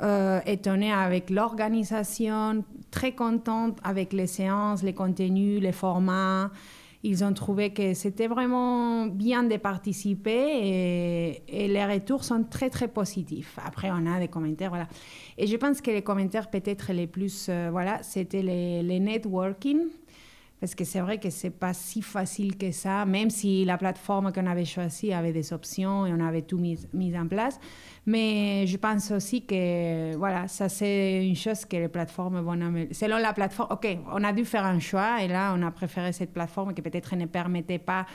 [0.01, 6.51] euh, étonnés avec l'organisation, très contents avec les séances, les contenus, les formats.
[7.05, 12.89] Ils ont trouvé que c'était vraiment bien de participer et, les retours sont très très
[12.89, 13.57] positifs.
[13.65, 14.89] Après, on a des commentaires, voilà.
[15.37, 19.79] Et je pense que les commentaires peut-être les plus, euh, voilà, c'était les, les networking.
[20.61, 24.33] Parce que c'est vrai que c'est pas si facile que ça, même si la plateforme
[24.33, 27.61] qu'on avait choisie avait des options et on avait tout mis, mis en place.
[28.07, 32.93] Mais je pense aussi que voilà, ça c'est une chose que les plateformes vont améliorer.
[32.93, 36.13] Selon la plateforme, ok, on a dû faire un choix et là on a préféré
[36.13, 38.07] cette plateforme qui peut-être ne permettait pas.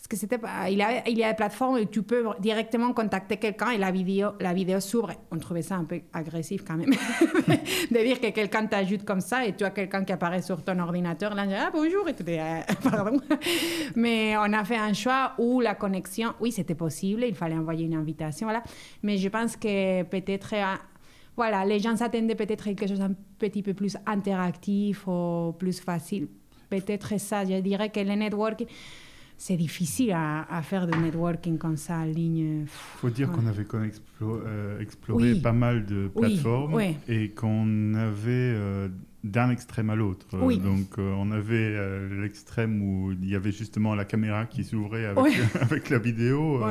[0.00, 0.38] Parce que c'était
[0.70, 3.76] il y a, il y a des plateformes où tu peux directement contacter quelqu'un et
[3.76, 5.12] la vidéo, la vidéo s'ouvre.
[5.30, 6.88] On trouvait ça un peu agressif quand même.
[7.90, 10.78] de dire que quelqu'un t'ajoute comme ça et tu as quelqu'un qui apparaît sur ton
[10.78, 11.34] ordinateur.
[11.34, 13.20] Là, on dit, ah bonjour et ah, pardon.
[13.94, 17.84] Mais on a fait un choix où la connexion, oui, c'était possible, il fallait envoyer
[17.84, 18.62] une invitation, voilà.
[19.02, 20.76] Mais je pense que peut-être, euh,
[21.36, 25.78] voilà, les gens s'attendaient peut-être à quelque chose un petit peu plus interactif ou plus
[25.78, 26.28] facile.
[26.70, 28.66] Peut-être ça, je dirais que le networking,
[29.42, 32.60] c'est difficile à, à faire du networking comme ça en ligne.
[32.64, 33.36] Il faut dire Ouais.
[33.36, 35.40] qu'on avait quand explo- euh, exploré Oui.
[35.40, 36.96] pas mal de Oui, plateformes ouais.
[37.08, 38.88] et qu'on avait euh,
[39.24, 40.26] d'un extrême à l'autre.
[40.34, 40.58] Euh, Oui.
[40.58, 45.06] Donc euh, on avait euh, l'extrême où il y avait justement la caméra qui s'ouvrait
[45.06, 46.62] avec, avec la vidéo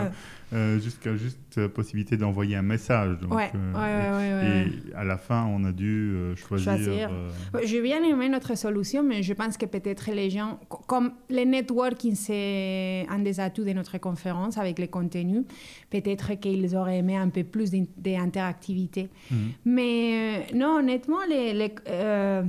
[0.53, 3.17] euh, jusqu'à juste euh, possibilité d'envoyer un message.
[3.19, 4.89] Donc, Ouais, euh, ouais, ouais, ouais, ouais.
[4.91, 6.73] et à la fin, on a dû euh, choisir.
[6.75, 7.09] Choisir.
[7.11, 11.11] euh, J'ai bien aimé notre solution, mais je pense que peut-être les gens, co- comme
[11.29, 15.43] le networking, c'est un des atouts de notre conférence avec les contenus,
[15.89, 19.09] peut-être qu'ils auraient aimé un peu plus d'in- d'interactivité.
[19.31, 19.37] mhm.
[19.65, 22.43] Mais euh, non, honnêtement, les, les, euh,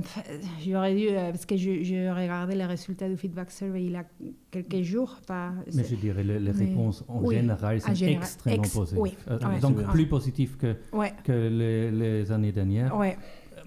[0.65, 3.95] j'aurais dû, euh, parce que je, je regardais les résultats du feedback survey il y
[3.95, 4.05] a
[4.51, 5.17] quelques jours.
[5.27, 8.73] Pas, Mais je dirais les, les Mais- réponses en oui, général en général, extrêmement ex-
[8.73, 8.99] positives.
[9.01, 9.59] oui, Euh, ouais.
[9.59, 12.97] donc plus positifs que, ouais, que les, les années dernières.
[12.97, 13.17] ouais,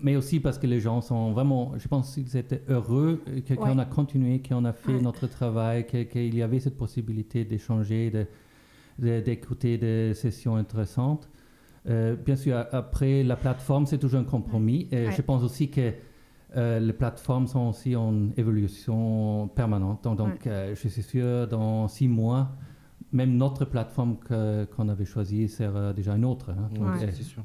[0.02, 3.78] Mais aussi parce que les gens sont vraiment, je pense qu'ils étaient heureux, euh, qu'on
[3.78, 8.26] a continué, qu'on a fait notre travail, qu'il y avait cette possibilité d'échanger, de-
[8.98, 11.28] de- d'écouter des sessions intéressantes.
[11.88, 14.88] Euh, bien sûr, après, la plateforme, c'est toujours un compromis.
[14.90, 15.92] Et je pense aussi que
[16.56, 20.04] euh, les plateformes sont aussi en évolution permanente.
[20.04, 22.50] Donc, donc, euh, je suis sûr, dans six mois,
[23.14, 26.50] même notre plateforme que- qu'on avait choisie sera déjà une autre.
[26.50, 26.68] hein.
[26.74, 27.04] Donc, Ouais.
[27.04, 27.42] euh, c'est sûr.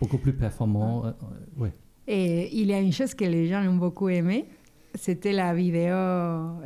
[0.00, 1.04] beaucoup plus performant.
[1.04, 1.72] euh, euh, ouais.
[2.06, 4.46] Et il y a une chose que les gens ont beaucoup aimé,
[4.94, 5.94] c'était la vidéo,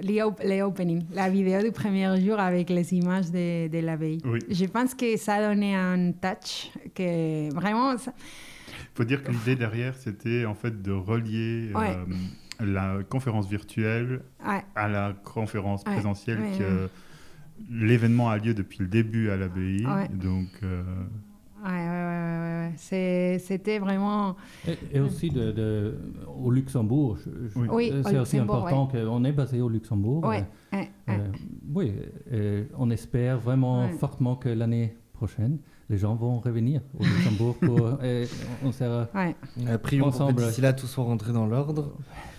[0.00, 4.20] les, op- les openings, la vidéo du premier jour avec les images de, de l'abeille.
[4.24, 4.38] Oui.
[4.48, 8.14] Je pense que ça a donné un touch que vraiment, ça-
[8.68, 11.96] Il faut dire que l'idée derrière, c'était en fait de relier Ouais.
[11.96, 16.38] euh, la conférence virtuelle ouais, à la conférence Ouais, présentielle.
[16.40, 16.88] ouais, que
[17.70, 19.84] L'événement a lieu depuis le début à l'abbaye.
[19.86, 20.08] Ouais.
[20.08, 20.82] Donc, euh,
[21.64, 22.72] ouais, ouais, ouais, ouais, ouais.
[22.76, 24.36] C'est- c'était vraiment...
[24.68, 25.94] Et, et aussi de, de-
[26.42, 27.16] au Luxembourg.
[27.24, 27.90] je- je- Oui.
[27.90, 30.24] Au c'est aussi Luxembourg, important qu'on est basé au Luxembourg.
[30.24, 30.82] Ouais, Euh.
[31.10, 31.28] Euh,
[31.74, 31.92] oui,
[32.76, 33.92] on espère vraiment Ouais.
[33.92, 35.58] fortement que l'année prochaine,
[35.90, 38.24] les gens vont revenir au Luxembourg pour, et
[38.64, 39.06] on sera.
[39.14, 39.36] ouais.
[39.82, 40.46] Prions pour que Ensemble.
[40.46, 41.96] d'ici là tout soit rentré dans l'ordre.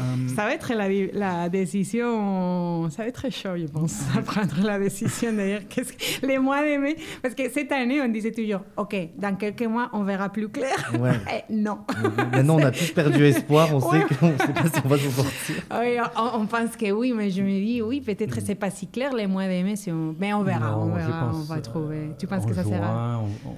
[0.00, 4.54] euh, Ça va être la, la décision, ça va être chaud, je pense, à prendre
[4.64, 5.62] la décision d'ailleurs.
[5.68, 9.34] Qu'est-ce que, les mois de mai, parce que cette année, on disait toujours, OK, dans
[9.36, 10.92] quelques mois, on verra plus clair.
[11.00, 11.12] Ouais.
[11.32, 11.78] Eh, non.
[12.32, 13.68] Maintenant, on a tous perdu espoir.
[13.74, 14.00] On Ouais.
[14.08, 15.56] sait qu'on ne sait pas si on va s'en sortir.
[15.80, 18.86] Oui, on, on pense que oui, mais je me dis, oui, peut-être c'est pas si
[18.86, 21.60] clair les mois de mai, si on- mais on verra, Non, on verra, on va
[21.60, 22.10] trouver.
[22.18, 23.56] Tu penses en que ça sera juin, on- on-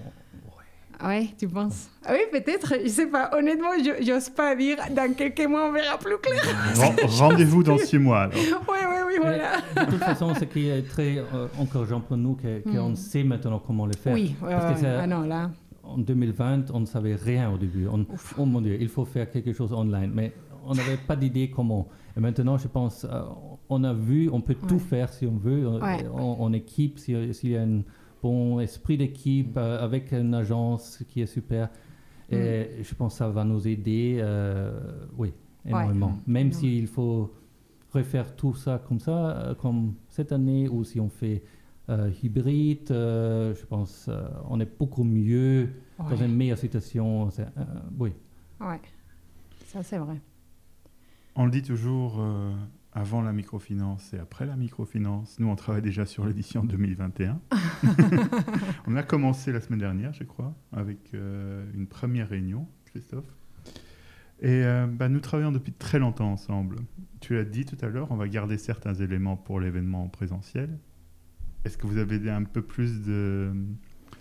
[1.06, 1.88] Oui, tu penses?
[2.04, 3.30] Ah Oui, peut-être, je sais pas.
[3.36, 6.42] Honnêtement, je j'ose pas dire, dans quelques mois, on verra plus clair.
[6.74, 8.22] ren- Rendez-vous dans six mois.
[8.22, 8.34] alors.
[8.68, 9.58] Oui, oui, oui, voilà.
[9.80, 12.96] Et de toute façon, ce qui est très euh, encourageant pour nous, que- qu'on Hmm.
[12.96, 14.12] sait maintenant comment le faire.
[14.14, 15.50] Oui, ouais, Parce que ouais, ça- ah non, là.
[15.84, 17.86] En 2020, on ne savait rien au début.
[17.86, 18.04] On,
[18.36, 20.10] oh mon Dieu, il faut faire quelque chose online.
[20.12, 20.32] Mais
[20.66, 21.86] on n'avait pas d'idée comment.
[22.16, 23.22] Et maintenant, je pense, euh,
[23.68, 24.80] on a vu, on peut tout Ouais.
[24.80, 26.06] faire si on veut, en- Ouais.
[26.12, 27.82] en, en équipe, si- s'il y a un
[28.22, 31.68] bon esprit d'équipe, euh, avec une agence qui est super.
[32.30, 34.78] Et je pense que ça va nous aider, euh,
[35.16, 35.32] oui,
[35.64, 36.18] énormément.
[36.26, 36.52] Même Ouais.
[36.52, 37.32] s'il faut
[37.92, 41.42] refaire tout ça comme ça, euh, comme cette année, ou si on fait
[41.88, 47.30] euh, hybride, euh, je pense euh, on est beaucoup mieux dans une meilleure situation.
[47.38, 47.44] euh,
[47.98, 48.12] oui.
[48.60, 48.78] Ouais,
[49.64, 50.20] ça c'est vrai.
[51.34, 52.52] On le dit toujours euh,
[52.98, 55.38] avant la microfinance et après la microfinance.
[55.38, 57.40] Nous, on travaille déjà sur l'édition 2021.
[58.88, 63.32] on a commencé la semaine dernière, je crois, avec euh, une première réunion, Christophe.
[64.40, 66.76] Et euh, bah, nous travaillons depuis très longtemps ensemble.
[67.20, 70.76] Tu l'as dit tout à l'heure, on va garder certains éléments pour l'événement en présentiel.
[71.64, 73.52] Est-ce que vous avez un peu plus de,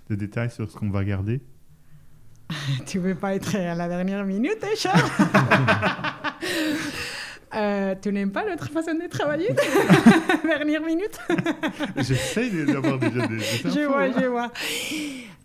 [0.10, 1.42] de détails sur ce qu'on va garder?
[2.86, 6.14] Tu veux pas être à la dernière minute, hein, Charles
[7.56, 9.50] Euh, tu n'aimes pas notre façon de travailler?
[10.44, 11.18] Dernière minute
[11.96, 14.12] J'essaye d'avoir déjà des, des Je infos, vois, hein.
[14.20, 14.52] je vois.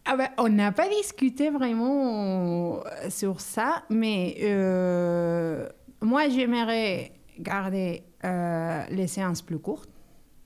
[0.05, 5.69] Ah ben, on n'a pas discuté vraiment euh, sur ça, mais euh,
[6.01, 9.89] moi, j'aimerais garder euh, les séances plus courtes.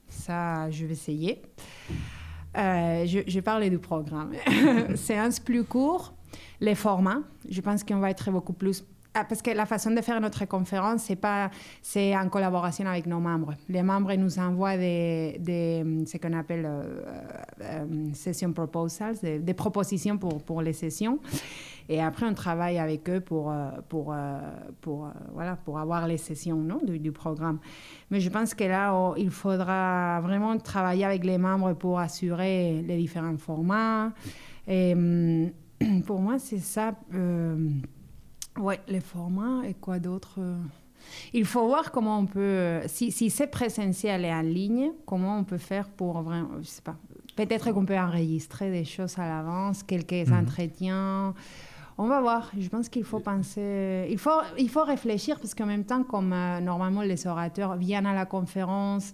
[0.07, 1.41] Ça, je vais essayer.
[2.55, 4.33] Je, je parlais du programme.
[4.95, 6.13] séances plus courtes,
[6.59, 7.21] les formats.
[7.49, 8.83] Je pense qu'on va être beaucoup plus
[9.23, 11.49] parce que la façon de faire notre conférence, c'est pas,
[11.81, 13.55] c'est en collaboration avec nos membres.
[13.69, 17.01] Les membres nous envoient des, des ce qu'on appelle euh,
[17.61, 21.19] euh, session proposals, des, propositions pour, pour les sessions.
[21.89, 24.39] Et après, on travaille avec eux pour, euh, pour, euh,
[24.81, 27.59] pour, euh, voilà, pour avoir les sessions non, du, programme.
[28.11, 32.97] Mais je pense que là, il faudra vraiment travailler avec les membres pour assurer les
[32.97, 34.11] différents formats.
[34.67, 35.51] Et hum,
[36.05, 36.93] pour moi, c'est ça.
[38.59, 40.57] Ouais, les formats et quoi d'autre euh,
[41.33, 45.37] Il faut voir comment on peut, euh, si, si c'est présentiel et en ligne, comment
[45.37, 46.95] on peut faire pour vraiment, je sais pas,
[47.35, 50.33] peut-être qu'on peut enregistrer des choses à l'avance, quelques Mhm.
[50.39, 51.33] entretiens.
[51.99, 52.51] On va voir.
[52.59, 56.31] Je pense qu'il faut penser, il faut, il faut réfléchir parce qu'en même temps, comme
[56.31, 59.13] euh, normalement les orateurs viennent à la conférence,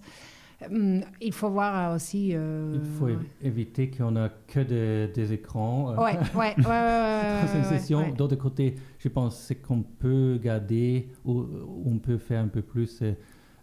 [1.20, 2.30] il faut voir aussi.
[2.34, 5.92] euh, Il faut évi- éviter qu'on a que des, des écrans.
[5.92, 8.12] euh, dans une ouais, session.
[8.16, 11.44] D'autre côté, je pense qu'on peut garder ou
[11.84, 13.02] on peut faire un peu plus,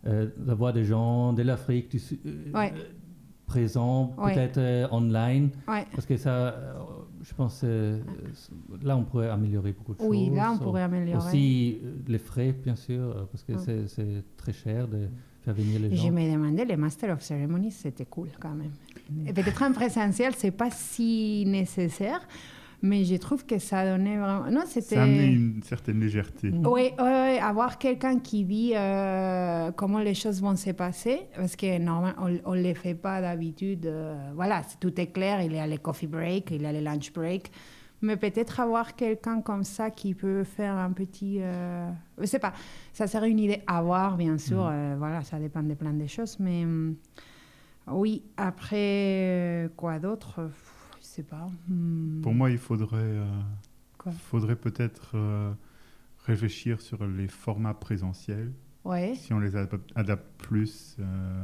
[0.06, 2.74] euh, d'avoir des gens de l'Afrique du Sud euh, Ouais.
[2.76, 2.84] euh,
[3.46, 4.34] présents, Ouais.
[4.34, 5.86] peut-être euh, online, Ouais.
[5.94, 6.74] parce que ça, euh,
[7.22, 8.00] je pense, euh,
[8.82, 10.08] là on pourrait améliorer beaucoup de choses.
[10.10, 11.18] Oui, là, on pourrait améliorer.
[11.18, 15.10] Aussi euh, les frais, bien sûr, euh, parce que c'est- c'est très cher de
[15.44, 18.72] faire venir les Je me demandais, les Master of Ceremonies, c'était cool quand même.
[19.28, 22.22] Et peut-être en présentiel, c'est pas si nécessaire,
[22.84, 24.50] Mais je trouve que ça donnait vraiment.
[24.50, 24.96] Non, c'était.
[24.96, 26.50] Ça amenait une certaine légèreté.
[26.50, 31.56] Oui, oui, oui, avoir quelqu'un qui vit euh, comment les choses vont se passer, parce
[31.56, 33.86] que normalement, on ne les fait pas d'habitude.
[33.86, 36.82] euh, voilà, tout est clair, il y a les coffee break, il y a les
[36.82, 37.52] lunch break.
[38.04, 41.38] Mais peut-être avoir quelqu'un comme ça qui peut faire un petit.
[41.40, 41.90] Euh,
[42.20, 42.54] je sais pas,
[42.94, 44.66] ça serait une idée à voir, bien sûr.
[44.68, 46.40] euh, voilà, ça dépend de plein de choses.
[46.40, 46.96] Mais hum,
[47.88, 50.50] oui, après, euh, quoi d'autre?
[51.00, 51.48] Je sais pas.
[51.68, 53.26] Hmm, Pour moi, il faudrait, euh,
[54.00, 54.12] Quoi?
[54.14, 55.52] faudrait peut-être euh,
[56.26, 58.52] réfléchir sur les formats présentiels,
[58.84, 61.44] Ouais, si on les adap- adapte plus, euh,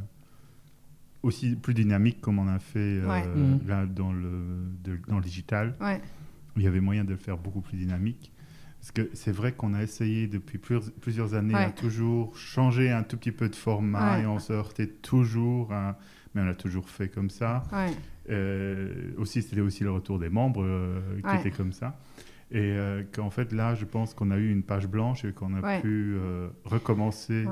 [1.22, 3.58] aussi plus dynamiques comme on a fait euh, Ouais.
[3.66, 5.76] Là dans le, de- dans le digital.
[5.80, 6.00] ouais,
[6.58, 8.32] Il y avait moyen de le faire beaucoup plus dynamique.
[8.80, 11.64] Parce que c'est vrai qu'on a essayé depuis plusieurs, années Ouais.
[11.64, 14.22] à toujours changer un tout petit peu de format Ouais.
[14.22, 15.98] et on se heurtait toujours, à-
[16.34, 17.62] mais on l'a toujours fait comme ça.
[17.72, 17.92] ouais.
[18.30, 21.98] Euh, aussi, c'était aussi le retour des membres euh, qui était comme ça.
[22.50, 25.54] Et euh, qu'en fait, là, je pense qu'on a eu une page blanche et qu'on
[25.56, 26.16] a pu
[26.64, 27.46] recommencer.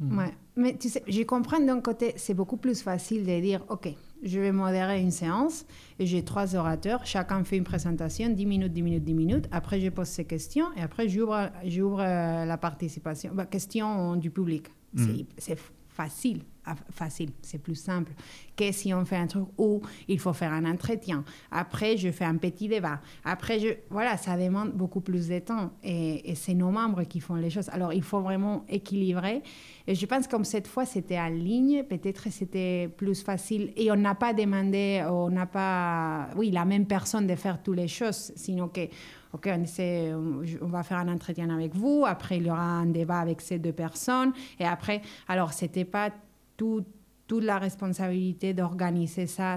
[0.00, 0.18] Mm.
[0.18, 0.34] Ouais.
[0.56, 3.88] Mais tu sais, je comprends d'un côté, c'est beaucoup plus facile de dire, OK,
[4.22, 5.64] je vais modérer une séance
[5.98, 9.48] et j'ai trois orateurs, chacun fait une présentation, 10 minutes, 10 minutes, 10 minutes.
[9.50, 14.68] Après, je pose ces questions et après, j'ouvre, euh, la participation, bah, questions du public.
[14.94, 15.04] Mm.
[15.04, 15.58] C'est, c'est
[15.92, 18.12] facile, ah, facile, c'est plus simple
[18.56, 21.24] que si on fait un truc où il faut faire un entretien.
[21.50, 23.00] Après, je fais un petit débat.
[23.24, 23.68] Après, je...
[23.90, 27.68] voilà, ça demande beaucoup plus de temps et, c'est nos membres qui font les choses.
[27.70, 29.42] Alors, il faut vraiment équilibrer.
[29.88, 33.72] Et je pense que comme cette fois, c'était en ligne, peut-être c'était plus facile.
[33.76, 37.76] Et on n'a pas demandé, on n'a pas, oui, la même personne de faire toutes
[37.76, 38.88] les choses, sinon que,
[39.32, 40.12] OK, on, essaie,
[40.60, 43.58] on va faire un entretien avec vous, après il y aura un débat avec ces
[43.58, 46.10] deux personnes, et après, alors, c'était pas
[46.56, 46.84] tout
[47.28, 49.56] toute la responsabilité d'organiser ça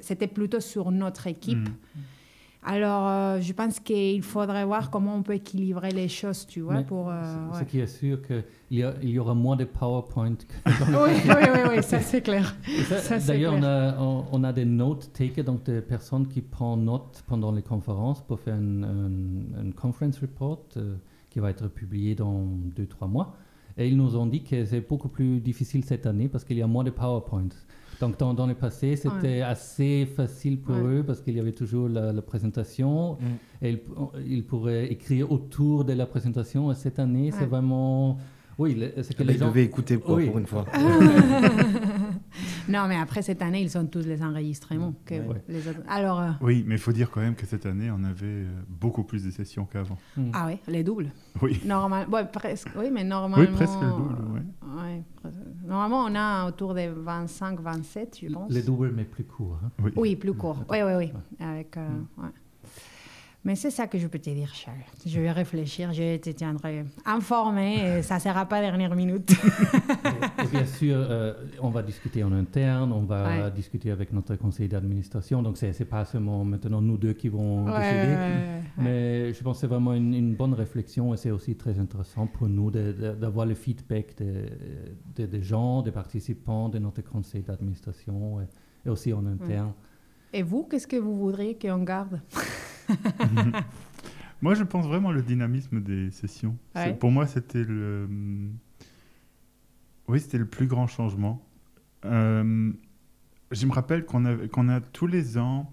[0.00, 1.68] c'était plutôt sur notre équipe.
[1.68, 2.00] Mm.
[2.68, 6.74] Alors euh, je pense qu'il faudrait voir comment on peut équilibrer les choses tu vois
[6.74, 7.66] Mais pour euh, Ce ouais.
[7.66, 8.42] qui est sûr qu'il
[8.72, 11.82] y, a- il y aura moins de PowerPoint que dans le oui, oui, oui, oui,
[11.82, 12.56] ça c'est clair.
[13.26, 17.22] D'ailleurs, on a, on, on a des note takers, donc des personnes qui prennent note
[17.28, 20.96] pendant les conférences pour faire un, conference report euh,
[21.30, 22.42] qui va être publié dans
[22.76, 23.36] deux, trois mois.
[23.78, 26.62] Et ils nous ont dit que c'est beaucoup plus difficile cette année parce qu'il y
[26.62, 27.48] a moins de PowerPoint.
[28.00, 30.96] Donc, dans, dans le passé, c'était assez facile pour Ouais.
[30.98, 33.16] eux parce qu'il y avait toujours la, la présentation
[33.62, 33.80] et ils,
[34.26, 36.70] ils pourraient écrire autour de la présentation.
[36.70, 38.18] Et cette année, c'est vraiment.
[38.58, 39.48] Oui, c'est que Ils les gens.
[39.48, 40.26] devaient écouter quoi, Oui.
[40.28, 40.64] pour une fois.
[42.68, 44.94] non, mais après cette année, ils ont tous les enregistrements.
[45.04, 45.42] Que Ouais.
[45.48, 45.80] les autres.
[45.88, 48.46] Alors, euh, Oui, mais il faut dire quand même que cette année, on avait euh,
[48.68, 49.98] beaucoup plus de sessions qu'avant.
[50.16, 50.30] Hmm.
[50.32, 51.10] ah oui, les doubles.
[51.42, 51.60] Oui.
[51.64, 53.46] Normal, ouais, presque, oui, mais normalement.
[53.46, 54.40] Oui, presque le double, ouais.
[54.76, 55.02] Ouais.
[55.66, 58.50] Normalement, on a autour de 25, 27, je pense.
[58.50, 59.58] Les doubles, mais plus courts.
[59.64, 59.70] hein.
[59.82, 59.92] Oui.
[59.96, 60.64] Oui, plus court.
[60.70, 61.12] Oui, oui, oui.
[61.40, 62.28] Avec, euh, ouais.
[63.46, 64.76] Mais c'est ça que je peux te dire, Charles.
[65.06, 69.30] Je vais réfléchir, je te tiendrai informé et ça ne sera pas dernière minute.
[70.42, 73.50] Et, bien sûr, euh, on va discuter en interne, on va Ouais.
[73.52, 75.42] discuter avec notre conseil d'administration.
[75.44, 78.14] Donc, ce n'est pas seulement maintenant nous deux qui vont Ouais, décider.
[78.14, 78.62] ouais.
[78.78, 82.26] Mais je pense que c'est vraiment une, une bonne réflexion et c'est aussi très intéressant
[82.26, 84.50] pour nous d'avoir le feedback des
[85.16, 88.44] de, des gens, des participants de notre conseil d'administration et,
[88.86, 89.72] et aussi en interne.
[90.36, 92.20] Et vous, qu'est-ce que vous voudriez qu'on garde?
[94.42, 96.56] Moi, je pense vraiment le dynamisme des sessions.
[96.74, 96.92] Ouais.
[96.92, 98.04] Pour moi, c'était le.
[98.04, 98.52] hum,
[100.08, 101.42] Oui, c'était le plus grand changement.
[102.04, 102.70] Euh,
[103.50, 105.72] je me rappelle qu'on a, qu'on a tous les ans,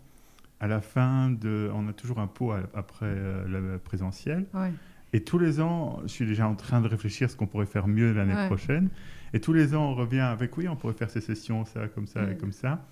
[0.61, 1.70] à la fin de.
[1.76, 4.45] On a toujours un pot après euh, le présentiel.
[4.53, 4.72] ouais.
[5.16, 7.88] Et tous les ans, je suis déjà en train de réfléchir ce qu'on pourrait faire
[7.88, 8.47] mieux l'année Ouais.
[8.47, 8.89] prochaine.
[9.34, 12.07] Et tous les ans, on revient avec oui, on pourrait faire ces sessions, ça, comme
[12.07, 12.84] ça, et comme ça.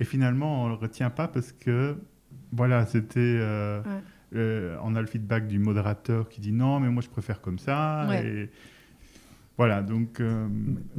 [0.00, 1.96] Et finalement, on ne le retient pas parce que,
[2.52, 3.18] voilà, c'était.
[3.18, 4.02] euh, Ouais.
[4.36, 7.58] euh, on a le feedback du modérateur qui dit non, mais moi je préfère comme
[7.58, 8.06] ça.
[8.08, 8.26] Ouais.
[8.26, 8.50] Et
[9.56, 10.46] voilà, donc euh,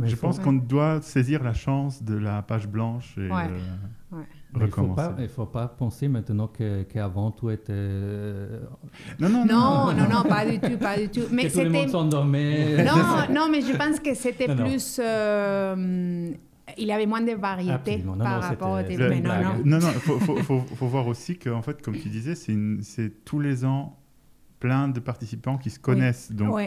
[0.03, 3.43] je faut- pense qu'on doit saisir la chance de la page blanche et Ouais.
[3.49, 4.17] euh,
[4.53, 5.09] il ne faut, recommencer.
[5.15, 7.71] pas- il faut pas penser maintenant que- qu'avant tout était.
[7.71, 8.59] euh,
[9.19, 11.21] Non, non, Non, non, non, pas du tout, pas du tout.
[11.31, 11.69] Mais que tout le c'était.
[11.69, 12.83] monde s'endormait.
[12.83, 12.95] Non,
[13.33, 14.99] non, mais je pense que c'était plus.
[15.01, 16.31] euh,
[16.77, 17.97] il y avait moins de variété.
[17.99, 18.77] Non, par non, rapport au.
[18.77, 19.61] Le- Mais non, non.
[19.65, 22.35] Non, non, il faut, faut- faut- faut voir aussi que, en fait, comme tu disais,
[22.35, 23.97] c'est tous les ans
[24.59, 26.31] plein de participants qui se connaissent.
[26.31, 26.59] Donc,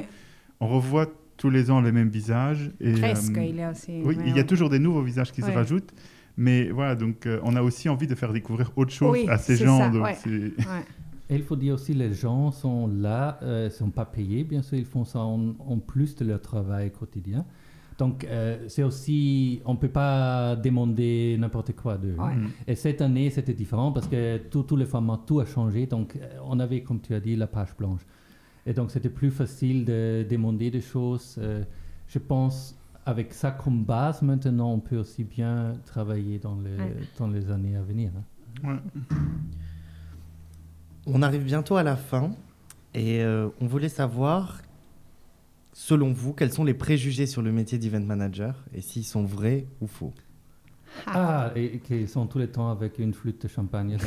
[0.61, 2.71] on revoit tous les ans les mêmes visages.
[2.81, 4.01] Et, presque, euh, il est aussi.
[4.05, 5.93] oui, il y a toujours des nouveaux visages qui se rajoutent.
[6.39, 9.37] Mais voilà, donc euh, on a aussi envie de faire découvrir autre chose Oui, à
[9.37, 9.79] ces gens.
[9.81, 10.17] ça, donc ouais.
[11.29, 14.63] Et il faut dire aussi, les gens sont là, euh, ne sont pas payés, bien
[14.63, 17.45] sûr, ils font ça en, en plus de leur travail quotidien.
[17.99, 22.17] Donc, euh, c'est aussi, on ne peut pas demander n'importe quoi d'eux.
[22.19, 22.35] Ouais.
[22.35, 22.49] Mm.
[22.67, 25.87] Et cette année, c'était différent parce que tout- tous les formats, tout a changé.
[25.87, 28.01] Donc, euh, on avait, comme tu as dit, la page blanche.
[28.67, 31.37] Et donc, c'était plus facile de demander des choses.
[31.39, 31.63] Euh,
[32.09, 36.97] je pense, avec ça comme base, maintenant, on peut aussi bien travailler dans les, Ouais.
[37.19, 38.11] dans les années à venir.
[38.17, 38.69] hein.
[38.69, 39.17] Ouais.
[41.07, 42.31] On arrive bientôt à la fin
[42.95, 44.61] et euh, on voulait savoir,
[45.73, 49.67] selon vous, quels sont les préjugés sur le métier d'event manager et s'ils sont vrais
[49.81, 50.13] ou faux.
[51.07, 53.97] Ah, et, et qui sont tous les temps avec une flûte de champagne.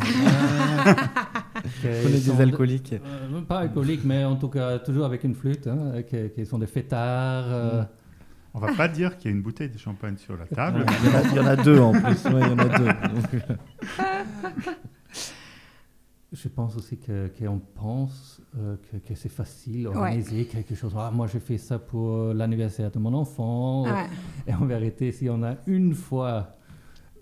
[1.86, 2.94] Euh, sont des de- alcooliques.
[2.94, 6.60] Euh, pas alcooliques, mais en tout cas toujours avec une flûte, hein, qui, qui sont
[6.60, 7.46] des fêtards.
[7.48, 7.84] euh,
[8.54, 10.86] On va pas dire qu'il y a une bouteille de champagne sur la table.
[11.04, 12.26] Il y, en a, il y en a deux en plus.
[12.26, 12.86] Ouais, il y en a deux.
[12.86, 13.44] Donc,
[16.36, 19.96] Je pense aussi que- qu'on pense euh, que, que c'est facile Ouais.
[19.96, 20.94] organiser quelque chose.
[20.98, 23.84] Ah, moi, j'ai fait ça pour l'anniversaire de mon enfant.
[23.86, 24.08] Ouais.
[24.48, 26.58] Et en vérité, si on a une fois,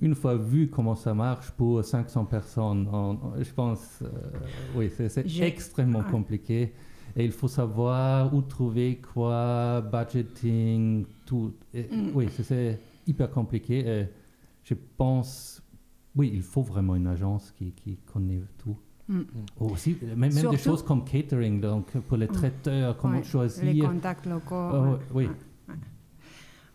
[0.01, 4.07] une fois vu comment ça marche pour 500 personnes, on- on- je pense, euh,
[4.75, 6.11] oui, c'est Je- extrêmement Ouais.
[6.11, 6.73] compliqué.
[7.15, 11.53] Et il faut savoir où trouver quoi, budgeting, tout.
[11.73, 12.11] Et, Mm.
[12.15, 13.87] Oui, c'est- c'est hyper compliqué.
[13.87, 14.07] Et
[14.63, 15.61] je pense,
[16.15, 18.75] oui, il faut vraiment une agence qui, qui connaît tout.
[19.09, 19.21] Mm.
[19.59, 22.31] Aussi, même, même des Surtout- choses comme catering, donc pour les Mm.
[22.31, 23.65] traiteurs, comment Ouais, choisir.
[23.65, 24.69] Les contacts locaux.
[25.13, 25.23] Ouais.
[25.25, 25.29] ouais,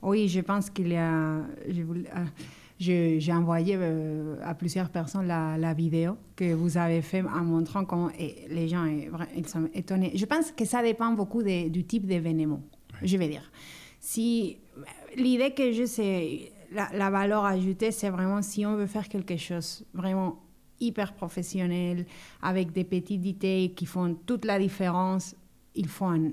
[0.02, 0.28] oui.
[0.28, 1.40] Je pense qu'il y a.
[1.68, 7.42] Je- J'ai envoyé euh, à plusieurs personnes la, la vidéo que vous avez fait en
[7.42, 8.84] montrant comment et les gens
[9.36, 10.12] ils sont étonnés.
[10.14, 12.60] Je pense que ça dépend beaucoup de- du type d'événement.
[13.02, 13.50] Je vais dire.
[13.98, 14.58] Si
[15.16, 19.36] l'idée que je sais, la, la valeur ajoutée, c'est vraiment si on veut faire quelque
[19.36, 20.38] chose vraiment
[20.80, 22.06] hyper professionnel,
[22.42, 25.34] avec des petites idées qui font toute la différence,
[25.74, 26.30] il faut un-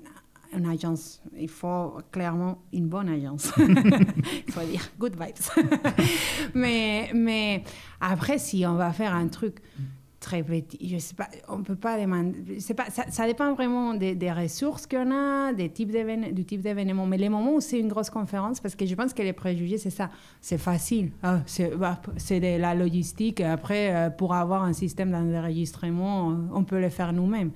[0.56, 1.22] une agence.
[1.38, 3.52] Il faut clairement une bonne agence.
[3.58, 5.66] il faut dire good vibes.
[6.54, 7.64] mais, mais
[8.00, 9.58] après, si on va faire un truc
[10.26, 12.58] très petit, je sais pas, on peut pas demander.
[12.76, 15.92] pas, ça, dépend vraiment des, ressources qu'on a, des types
[16.34, 17.06] du type d'événement.
[17.06, 19.78] Mais les moments où c'est une grosse conférence, parce que je pense que les préjugés,
[19.78, 20.10] c'est ça.
[20.42, 21.12] C'est facile.
[21.22, 23.40] Ah, c'est bah, de la logistique.
[23.40, 27.52] Après, euh, pour avoir un système d'enregistrement, on peut le faire nous-mêmes.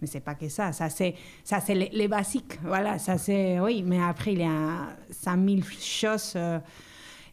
[0.00, 0.72] Mais c'est pas que ça.
[0.72, 1.14] Ça, c'est,
[1.44, 2.58] ça, c'est les, les basiques.
[2.64, 3.60] Voilà, ça, c'est...
[3.60, 6.32] Oui, mais après, il y a 5000 choses...
[6.36, 6.58] euh,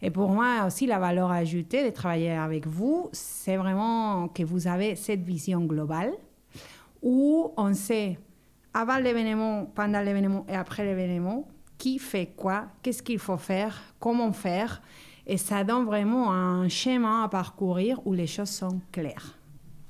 [0.02, 4.68] et pour moi aussi, la valeur ajoutée de travailler avec vous, c'est vraiment que vous
[4.68, 6.12] avez cette vision globale
[7.02, 8.18] où on sait
[8.74, 11.48] avant l'événement, pendant l'événement et après l'événement,
[11.78, 14.82] qui fait quoi, qu'est-ce qu'il faut faire, comment faire.
[15.28, 19.38] Et ça donne vraiment un schéma à parcourir où les choses sont claires.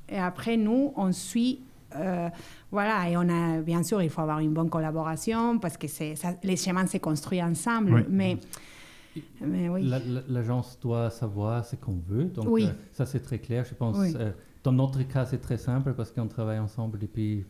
[0.09, 1.62] Et après, nous, on suit.
[1.95, 2.30] euh,
[2.72, 6.07] voilà, et on a, bien sûr, il faut avoir une bonne collaboration parce que ça,
[6.43, 7.93] les schémas se construisent ensemble.
[7.93, 8.05] Oui.
[8.09, 8.38] Mais,
[9.45, 9.91] mais oui.
[10.30, 12.26] L'agence doit savoir ce qu'on veut.
[12.26, 12.66] Donc, Oui.
[12.66, 13.66] euh, ça, c'est très clair.
[13.66, 14.14] Je pense, Oui.
[14.18, 14.32] euh,
[14.64, 17.43] dans notre cas, c'est très simple parce qu'on travaille ensemble depuis,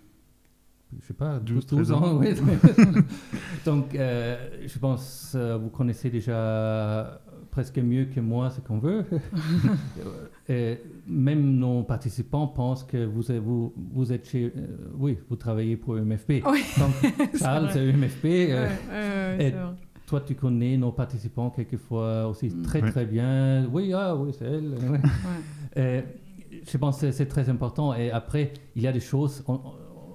[1.00, 2.18] je sais pas, 12, 12, 12 ans.
[2.20, 2.44] 13 ans.
[2.46, 3.02] oui.
[3.66, 9.04] Donc, euh, je pense, euh, vous connaissez déjà presque mieux que moi ce qu'on veut.
[10.50, 14.54] Et même nos participants pensent que vous êtes, vous, vous êtes chez...
[14.56, 16.44] euh, oui, vous travaillez pour UMFP.
[16.46, 16.64] Oui.
[16.80, 18.26] Donc, Charles, c'est UMFP.
[18.26, 19.54] euh, Ouais, ouais,
[20.12, 22.62] toi, tu connais nos participants quelquefois aussi Mm.
[22.64, 23.68] très très bien.
[23.72, 24.70] Oui, ah, oui, c'est elle.
[24.92, 25.00] ouais.
[25.78, 26.02] Euh,
[26.72, 27.94] je pense que c'est très important.
[27.94, 29.42] Et après, il y a des choses.
[29.48, 29.62] on-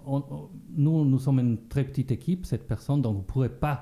[0.07, 3.49] on- on- nous, nous sommes une très petite équipe, cette personne, donc vous ne pourrez
[3.49, 3.77] pas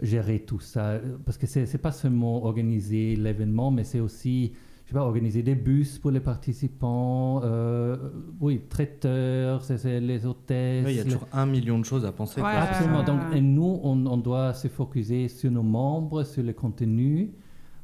[0.00, 0.98] gérer tout ça.
[1.26, 4.52] Parce que ce n'est pas seulement organiser l'événement, mais c'est aussi
[4.90, 7.96] sais pas, organiser des bus pour les participants, euh,
[8.40, 10.86] oui, traiteurs, c'est c'est les hôtesses.
[10.88, 12.40] Il y a les- toujours un million de choses à penser.
[12.40, 12.48] Ouais.
[12.50, 13.02] Absolument.
[13.02, 17.32] Donc, et nous, on, on doit se focuser sur nos membres, sur le contenu.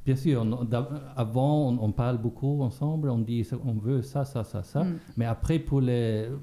[0.04, 0.68] Bien sûr, on-
[1.16, 4.84] avant, on, on parle beaucoup ensemble, on dit on veut ça, ça, ça, ça.
[4.84, 4.98] Mm.
[5.16, 6.26] Mais après, pour les.
[6.28, 6.36] euh,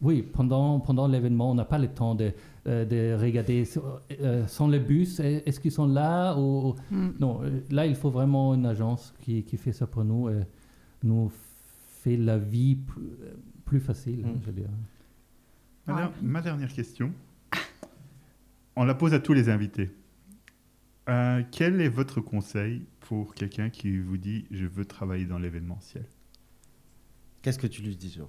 [0.00, 2.32] Oui, pendant, pendant l'événement, on n'a pas le temps de,
[2.68, 6.74] de regarder sur- euh, sans les bus, est- est-ce qu'ils sont là ou...
[6.90, 7.08] Mm.
[7.20, 10.42] Non, euh, là, il faut vraiment une agence qui, qui fait ça pour nous et
[11.02, 11.30] nous
[12.02, 13.02] fait la vie plus,
[13.64, 14.38] plus facile, Mm.
[14.40, 14.68] je veux dire.
[15.86, 17.12] Ma, ma dernière question,
[18.76, 19.90] on la pose à tous les invités.
[21.08, 26.04] Euh, quel est votre conseil pour quelqu'un qui vous dit je veux travailler dans l'événementiel?
[27.40, 28.28] Qu'est-ce que tu lui dis, Jo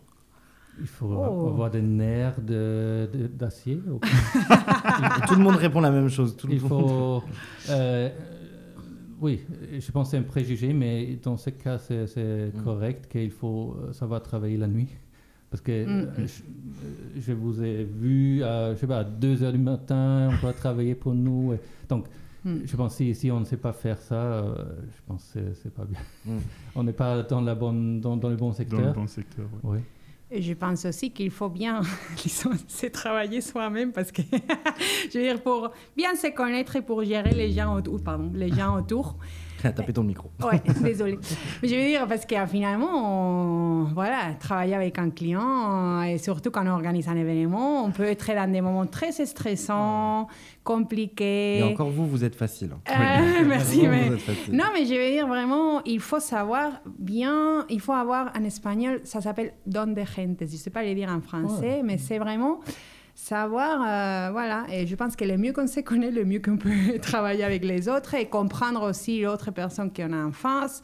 [0.82, 1.48] Il faut Oh.
[1.50, 3.82] avoir des nerfs de- de- d'acier.
[3.90, 4.00] ou-
[5.24, 6.36] Et Tout le monde répond la même chose.
[6.38, 7.24] Tout le Il monde- faut.
[7.70, 8.10] euh,
[9.22, 9.42] oui,
[9.78, 12.06] je pense que c'est un préjugé, mais dans ce cas, c'est
[12.54, 12.64] Mm.
[12.64, 14.90] correct qu'il faut euh, savoir travailler la nuit.
[15.50, 15.88] Parce que Mm.
[16.20, 16.28] euh,
[17.16, 20.42] je, je vous ai vu à, je sais pas, à 2 heures du matin, on
[20.42, 21.54] doit travailler pour nous.
[21.54, 21.60] et-
[21.90, 22.06] donc,
[22.46, 22.60] Mm.
[22.64, 24.54] je pense que si, si on ne sait pas faire ça, euh,
[24.96, 26.00] je pense que c'est- pas bien.
[26.76, 28.94] On n'est pas dans, la bonne, dans, dans le bon Dans le secteur.
[28.94, 29.48] bon secteur.
[29.64, 29.80] Oui.
[30.32, 31.82] Je pense aussi qu'il faut bien
[32.18, 34.22] se travailler soi-même parce que,
[35.12, 38.52] je veux dire, pour bien se connaître et pour gérer les gens autour, pardon, les
[38.52, 39.16] gens autour.
[39.76, 40.32] Taper ton micro.
[40.44, 41.20] Ouais, désolé.
[41.62, 46.50] Mais je veux dire, parce que finalement, on, voilà, travailler avec un client, et surtout
[46.52, 50.28] quand on organise un événement, on peut être dans des moments très stressants,
[50.64, 51.60] compliqués.
[51.60, 52.72] Et encore vous, vous êtes facile.
[52.74, 52.82] hein.
[53.42, 54.08] Euh, merci, mais...
[54.08, 54.56] vous êtes facile.
[54.56, 59.02] Non, mais je veux dire vraiment, il faut savoir bien, il faut avoir en espagnol,
[59.04, 60.38] ça s'appelle don de gentes.
[60.40, 62.60] Je ne sais pas le dire en français, mais c'est vraiment
[63.20, 64.66] savoir, euh, voilà.
[64.72, 67.66] Et je pense que le mieux qu'on se connaît, le mieux qu'on peut travailler avec
[67.66, 70.82] les autres et comprendre aussi l'autre personne qu'on a en face.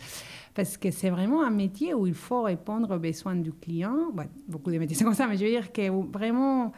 [0.54, 4.12] Parce que c'est vraiment un métier où il faut répondre aux besoins du client.
[4.48, 6.72] Beaucoup de métiers sont comme ça, mais je veux dire que vraiment,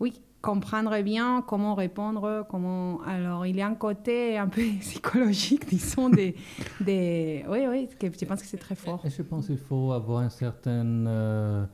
[0.00, 3.00] oui, comprendre bien comment répondre, comment...
[3.06, 6.34] Alors, il y a un côté un peu psychologique, disons, des...
[6.80, 7.44] des...
[7.48, 9.02] Oui, oui, je pense que c'est très fort.
[9.04, 11.06] Et je pense qu'il faut avoir un certain...
[11.06, 11.64] euh,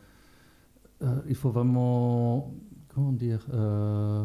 [1.03, 2.53] euh, il faut vraiment...
[2.95, 4.25] Comment dire euh,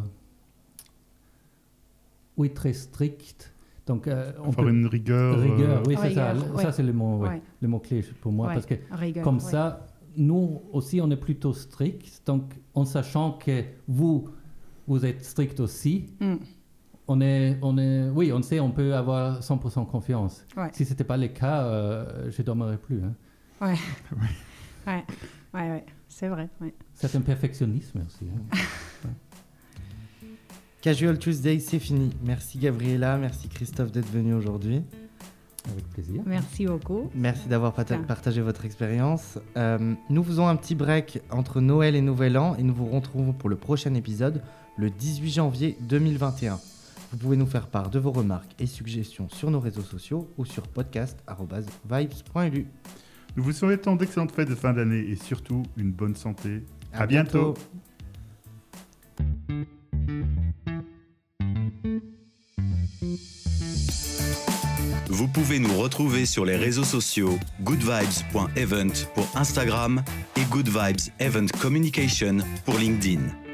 [2.38, 3.54] Oui, très strict.
[3.88, 4.74] Donc, euh, on Avoir peut...
[4.74, 5.40] une rigueur.
[5.40, 6.34] Rigueur, oui, c'est ça.
[6.36, 6.64] Ouais.
[6.64, 7.42] Ça, c'est le mot, ouais, Ouais.
[7.62, 8.48] le mot clé pour moi.
[8.48, 9.42] Ouais, Parce que rigueur, comme ouais.
[9.52, 9.86] ça,
[10.18, 12.24] nous aussi, on est plutôt strict.
[12.26, 14.28] Donc, en sachant que vous,
[14.88, 16.36] vous êtes strict aussi, Mm.
[17.08, 20.44] on est, on est, oui, on sait, on peut avoir 100% confiance.
[20.58, 20.70] Ouais.
[20.74, 23.02] Si ce n'était pas le cas, euh, je ne dormirais plus.
[23.04, 23.14] hein.
[23.62, 23.76] Ouais.
[24.88, 25.04] ouais,
[25.54, 26.50] ouais, ouais, c'est vrai.
[26.62, 26.74] Ouais.
[26.94, 28.26] C'est un perfectionnisme aussi.
[28.26, 28.58] hein.
[30.82, 32.12] Casual Tuesday, c'est fini.
[32.24, 34.84] Merci Gabriela, merci Christophe d'être venu aujourd'hui.
[35.72, 36.22] Avec plaisir.
[36.28, 37.10] Merci beaucoup.
[37.16, 39.40] Merci d'avoir partagé votre expérience.
[39.58, 43.34] Euh, nous faisons un petit break entre Noël et Nouvel An et nous vous retrouvons
[43.34, 44.44] pour le prochain épisode
[44.78, 46.60] le 18 janvier 2021.
[47.12, 50.46] Vous pouvez nous faire part de vos remarques et suggestions sur nos réseaux sociaux ou
[50.46, 52.68] sur podcast.vibes.lu.
[53.36, 56.64] Nous vous souhaitons d'excellentes fêtes de fin d'année et surtout une bonne santé.
[56.94, 57.54] À, bientôt.
[65.08, 70.04] Vous pouvez nous retrouver sur les réseaux sociaux goodvibes.event pour Instagram
[70.38, 73.45] et Good Vibes Event Communication pour LinkedIn.